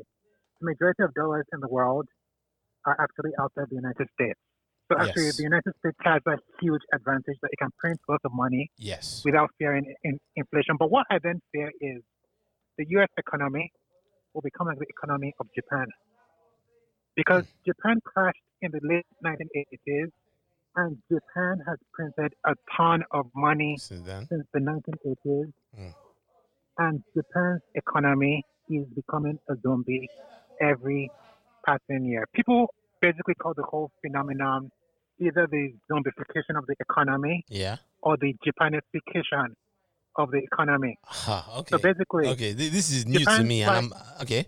[0.61, 2.07] the majority of dollars in the world
[2.85, 4.39] are actually outside the United States.
[4.91, 5.37] So actually, Yes.
[5.37, 9.21] the United States has a huge advantage that it can print lots of money Yes.
[9.25, 10.75] without fearing in, inflation.
[10.77, 12.01] But what I then fear is
[12.77, 13.07] the U.S.
[13.17, 13.71] economy
[14.33, 15.87] will become like the economy of Japan,
[17.15, 20.09] because Japan crashed in the late 1980s,
[20.75, 24.27] and Japan has printed a ton of money Since then.
[24.27, 25.93] since the 1980s, Mm.
[26.77, 30.09] and Japan's economy is becoming a zombie
[30.61, 31.11] every
[31.65, 32.25] passing year.
[32.33, 32.67] People
[33.01, 34.69] basically call the whole phenomenon
[35.19, 37.77] either the zombification of the economy Yeah.
[38.01, 39.53] or the Japanification
[40.15, 40.97] of the economy.
[41.05, 41.69] Ha, okay.
[41.71, 42.53] So basically, Okay.
[42.53, 44.45] This is new to Japan, me, and like- I'm okay.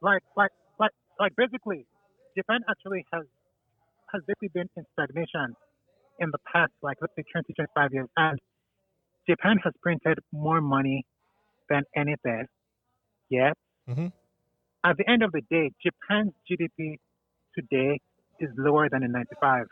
[0.00, 1.86] like like like like basically,
[2.36, 3.24] Japan actually has
[4.12, 5.54] has basically been in stagnation
[6.20, 8.38] in the past, like let's say 20, 25 years, and
[9.28, 11.04] Japan has printed more money
[11.68, 12.46] than anything.
[13.30, 13.54] Yet,
[13.88, 14.12] Mhm.
[14.84, 16.98] At the end of the day, Japan's GDP
[17.56, 18.00] today
[18.40, 19.66] is lower than in 95.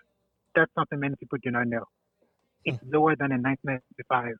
[0.54, 1.84] That's something many people do not know.
[2.64, 4.34] It's lower than in 1995,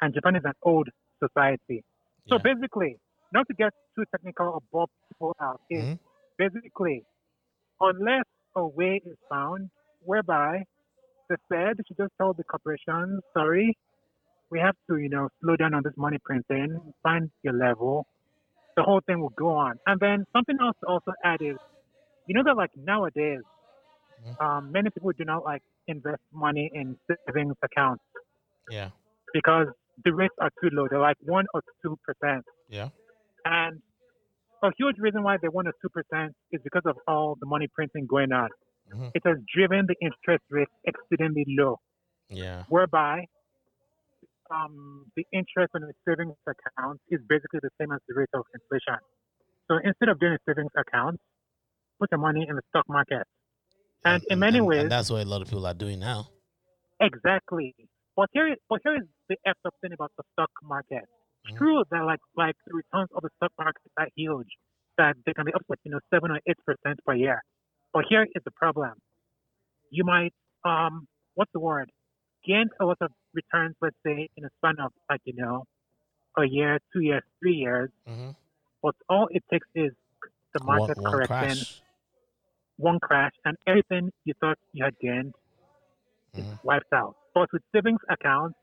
[0.00, 0.88] and Japan is an old
[1.22, 1.84] society.
[2.28, 2.42] So Yeah.
[2.42, 2.98] basically,
[3.32, 5.98] not to get too technical or bore people out, is Mhm.
[6.38, 7.04] basically,
[7.80, 8.24] unless
[8.56, 10.64] a way is found whereby
[11.28, 13.76] the Fed should just tell the corporations, sorry,
[14.50, 18.06] we have to, you know, slow down on this money printing, find your level,
[18.76, 19.76] the whole thing will go on.
[19.86, 21.56] And then something else to also add is,
[22.26, 23.42] you know that like nowadays,
[24.22, 24.40] Mhm.
[24.40, 28.04] um, many people do not like invest money in savings accounts
[28.70, 28.90] Yeah.
[29.32, 29.68] because
[30.04, 30.86] the rates are too low.
[30.88, 32.44] They're like one or two percent.
[32.68, 32.90] Yeah.
[33.44, 33.80] And
[34.62, 38.06] a huge reason why they want a 2% is because of all the money printing
[38.06, 38.48] going on.
[38.92, 39.12] Mhm.
[39.14, 41.80] It has driven the interest rate exceedingly low,
[42.28, 42.64] Yeah.
[42.68, 43.26] whereby
[44.50, 48.44] um, the interest on a savings account is basically the same as the rate of
[48.54, 48.98] inflation.
[49.68, 51.18] So instead of doing a savings account,
[51.98, 53.24] put your money in the stock market.
[54.04, 56.28] And in many and, ways, and that's what a lot of people are doing now.
[57.00, 57.74] Exactly.
[58.16, 61.04] But here, is- but here is the effed up thing about the stock market.
[61.46, 61.58] Mhm.
[61.58, 64.48] true that like like the returns of the stock market are huge,
[64.98, 67.40] that they can be up to like, you know seven or eight percent per year.
[67.92, 68.94] But here is the problem.
[69.90, 70.34] You might
[70.64, 71.90] um what's the word?
[72.44, 75.64] Gain a lot of returns, let's say in a span of like you know
[76.38, 77.90] a year, two years, three years.
[78.06, 78.30] hmm
[78.82, 79.92] But all it takes is
[80.54, 81.82] the market one correcting, crash.
[82.76, 85.34] one crash, and everything you thought you had gained
[86.36, 86.58] Mhm.
[86.62, 87.14] wiped out.
[87.34, 88.56] But with savings accounts,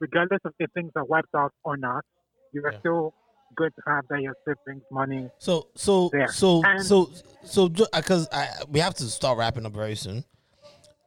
[0.00, 2.04] regardless of if things are wiped out or not,
[2.52, 2.78] you are Yeah.
[2.80, 3.14] still
[3.54, 5.28] good to have that your savings money.
[5.38, 6.28] So so There.
[6.28, 6.96] so And- so
[7.42, 10.24] so because I we have to start wrapping up very soon.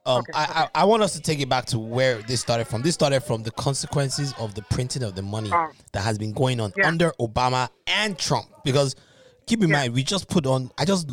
[0.06, 0.54] Um, Okay, I, okay.
[0.76, 2.82] I I want us to take it back to where this started from.
[2.82, 6.34] This started from the consequences of the printing of the money Um, that has been
[6.34, 6.88] going on yeah.
[6.88, 8.48] under Obama and Trump.
[8.66, 8.96] Because
[9.48, 9.78] keep in Yeah.
[9.78, 10.72] mind, we just put on.
[10.78, 11.10] I just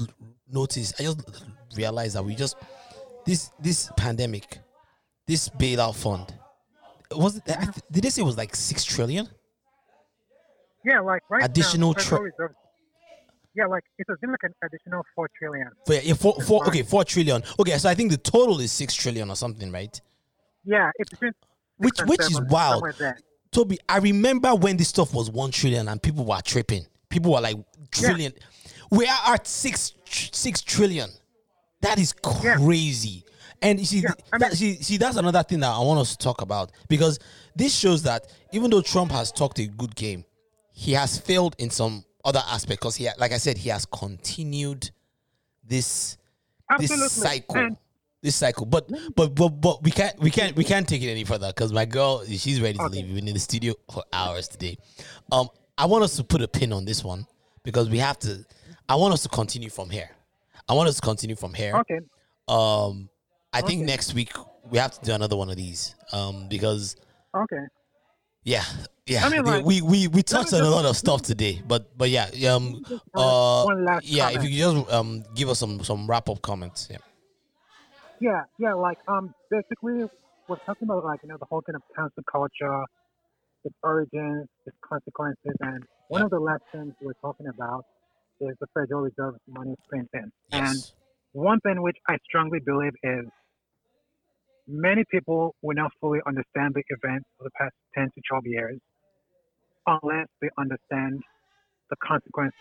[0.48, 1.00] noticed.
[1.00, 1.20] I just
[1.76, 2.56] realized that we just
[3.26, 4.58] this this pandemic,
[5.26, 6.34] this bailout fund.
[7.12, 7.44] Was it?
[7.48, 9.28] I th- did they say it was like six trillion?
[10.84, 12.54] Yeah, like right Additional now, Reserve-
[13.54, 15.68] yeah, like it has been like an additional four trillion.
[15.86, 17.42] For, yeah, four, four, okay, four trillion.
[17.58, 20.00] Okay, so I think the total is six trillion or something, right?
[20.64, 21.34] Yeah, it's six
[21.78, 22.84] Which which is wild.
[23.50, 26.86] Toby, I remember when this stuff was one trillion and people were tripping.
[27.08, 27.56] People were like
[27.90, 28.32] trillion.
[28.90, 31.10] We are at six tr- six trillion.
[31.80, 33.08] That is crazy.
[33.08, 33.30] Yeah.
[33.62, 36.16] And you see, Yeah, I that, see, see, that's another thing that I want us
[36.16, 37.18] to talk about because
[37.56, 40.24] this shows that even though Trump has talked a good game,
[40.72, 44.90] he has failed in some other aspect because he, like I said, he has continued
[45.64, 46.16] this
[46.70, 47.04] Absolutely.
[47.04, 47.76] this cycle And
[48.22, 48.66] this cycle.
[48.66, 51.72] But but but but we can't we can't we can't take it any further because
[51.72, 52.96] my girl she's ready to Okay.
[52.98, 53.06] leave.
[53.06, 54.76] We've been in the studio for hours today.
[55.32, 55.48] Um
[55.78, 57.26] i want us to put a pin on this one
[57.64, 58.44] because we have to
[58.88, 60.10] i want us to continue from here.
[60.68, 61.74] I want us to continue from here.
[61.76, 62.00] Okay,
[62.48, 63.08] um
[63.52, 64.32] i think next week
[64.70, 66.96] we have to do another one of these um because
[67.34, 67.64] okay.
[68.44, 68.64] Yeah
[69.06, 71.60] yeah I mean, we- like, we we we touched on a lot of stuff today
[71.66, 72.82] but but yeah um
[73.14, 76.40] uh one last yeah if you could just um give us some some wrap up
[76.42, 76.98] comments yeah
[78.20, 80.04] Yeah, yeah, like um, basically,
[80.46, 82.84] we're talking about like you know the whole kind of cancel culture,
[83.64, 86.24] its origins, its consequences, and one Yeah.
[86.26, 87.84] of the lessons we're talking about
[88.40, 90.28] is the Federal Reserve's money printing.
[90.52, 90.60] Yes.
[90.60, 90.76] And
[91.32, 93.24] one thing which I strongly believe is
[94.70, 98.78] many people will not fully understand the events of the past 10 to 12 years
[99.86, 101.20] unless they understand
[101.90, 102.54] the consequences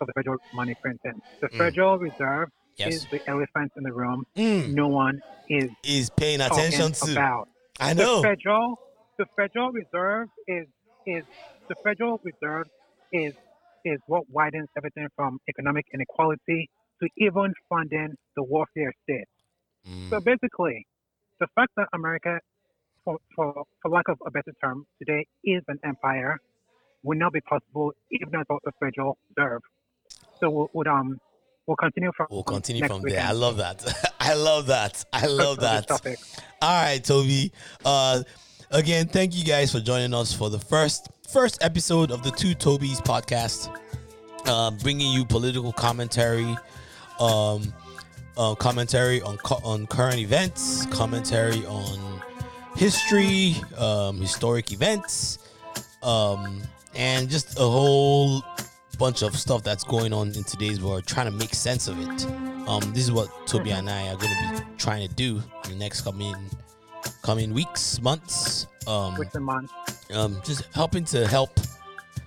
[0.00, 1.20] of the federal money printing.
[1.42, 1.58] The Mm.
[1.58, 2.92] Federal Reserve Yes.
[2.94, 4.24] is the elephant in the room.
[4.36, 7.12] Mm, No one is is paying attention to.
[7.12, 7.48] about.
[7.78, 8.20] I know.
[8.22, 8.78] The federal,
[9.18, 10.66] the Federal Reserve is
[11.06, 11.24] is
[11.68, 12.66] the Federal Reserve
[13.12, 13.34] is
[13.84, 16.70] is what widens everything from economic inequality
[17.02, 19.26] to even funding the warfare state.
[19.88, 20.86] Mm, So basically,
[21.40, 22.40] the fact that America,
[23.04, 26.40] for, for, for lack of a better term, today is an empire
[27.02, 29.60] would not be possible even without the Federal Reserve.
[30.40, 31.18] So we'll, um,
[31.66, 33.20] we'll continue from we'll continue from there.
[33.28, 33.84] I love that.
[34.20, 35.04] I love that.
[35.12, 35.90] I love that.
[36.62, 37.52] All right, Toby.
[37.84, 38.22] Uh,
[38.70, 42.54] again, thank you guys for joining us for the first first episode of the Two
[42.54, 43.68] Tobis podcast,
[44.48, 46.56] um, bringing you political commentary,
[47.20, 47.72] um,
[48.36, 52.20] uh, commentary on cu- on current events, commentary on
[52.76, 55.38] history, um, historic events,
[56.02, 56.60] um,
[56.94, 58.42] and just a whole
[58.98, 62.26] bunch of stuff that's going on in today's world, trying to make sense of it.
[62.68, 65.70] Um, this is what Toby and I are going to be trying to do in
[65.70, 66.34] the next coming
[67.22, 68.66] coming weeks, months.
[68.86, 69.72] Um, With the month.
[70.12, 71.50] um, just helping to help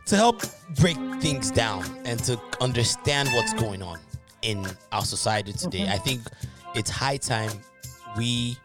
[0.05, 0.41] to help
[0.79, 3.99] break things down and to understand what's going on
[4.47, 5.85] in our society today.
[5.85, 5.89] Mhm.
[5.91, 6.21] I think
[6.73, 7.51] it's high time
[8.17, 8.57] we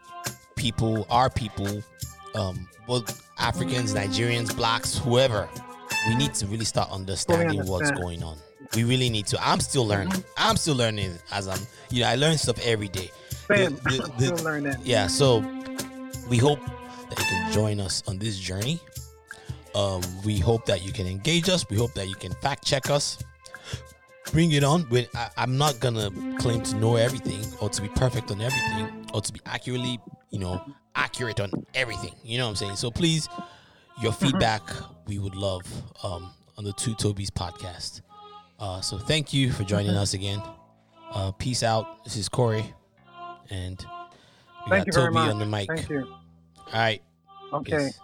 [0.55, 1.83] people, our people,
[2.35, 5.49] um, both Africans, Nigerians, blacks, whoever,
[6.07, 8.37] we need to really start understanding what's going on.
[8.75, 9.37] We really need to.
[9.47, 10.23] I'm still learning.
[10.37, 13.11] I'm still learning as I'm, you know, I learn stuff every day.
[13.49, 13.75] Same.
[13.75, 14.75] the- I'm the- still learning.
[14.83, 15.39] Yeah, so
[16.29, 16.59] we hope
[17.09, 18.79] that you can join us on this journey.
[19.75, 21.65] Um, we hope that you can engage us.
[21.69, 23.17] We hope that you can fact check us.
[24.33, 24.89] Bring it on.
[24.89, 29.09] With I, I'm not gonna claim to know everything or to be perfect on everything
[29.13, 29.99] or to be accurately,
[30.31, 30.59] you know,
[30.95, 32.13] accurate on everything.
[32.23, 32.75] You know what I'm saying?
[32.77, 33.29] So please,
[34.01, 34.63] your feedback
[35.05, 35.61] we would love
[36.03, 38.01] um, on the Two Tobis podcast.
[38.59, 40.41] Uh, so thank you for joining us again.
[41.11, 42.03] Uh, peace out.
[42.03, 42.73] This is Corey,
[43.51, 43.85] and
[44.65, 45.31] we Thank got you very Toby much.
[45.31, 45.67] on the mic.
[45.67, 46.07] Thank you.
[46.07, 47.01] All right.
[47.53, 47.77] Okay.
[47.77, 47.99] Peace.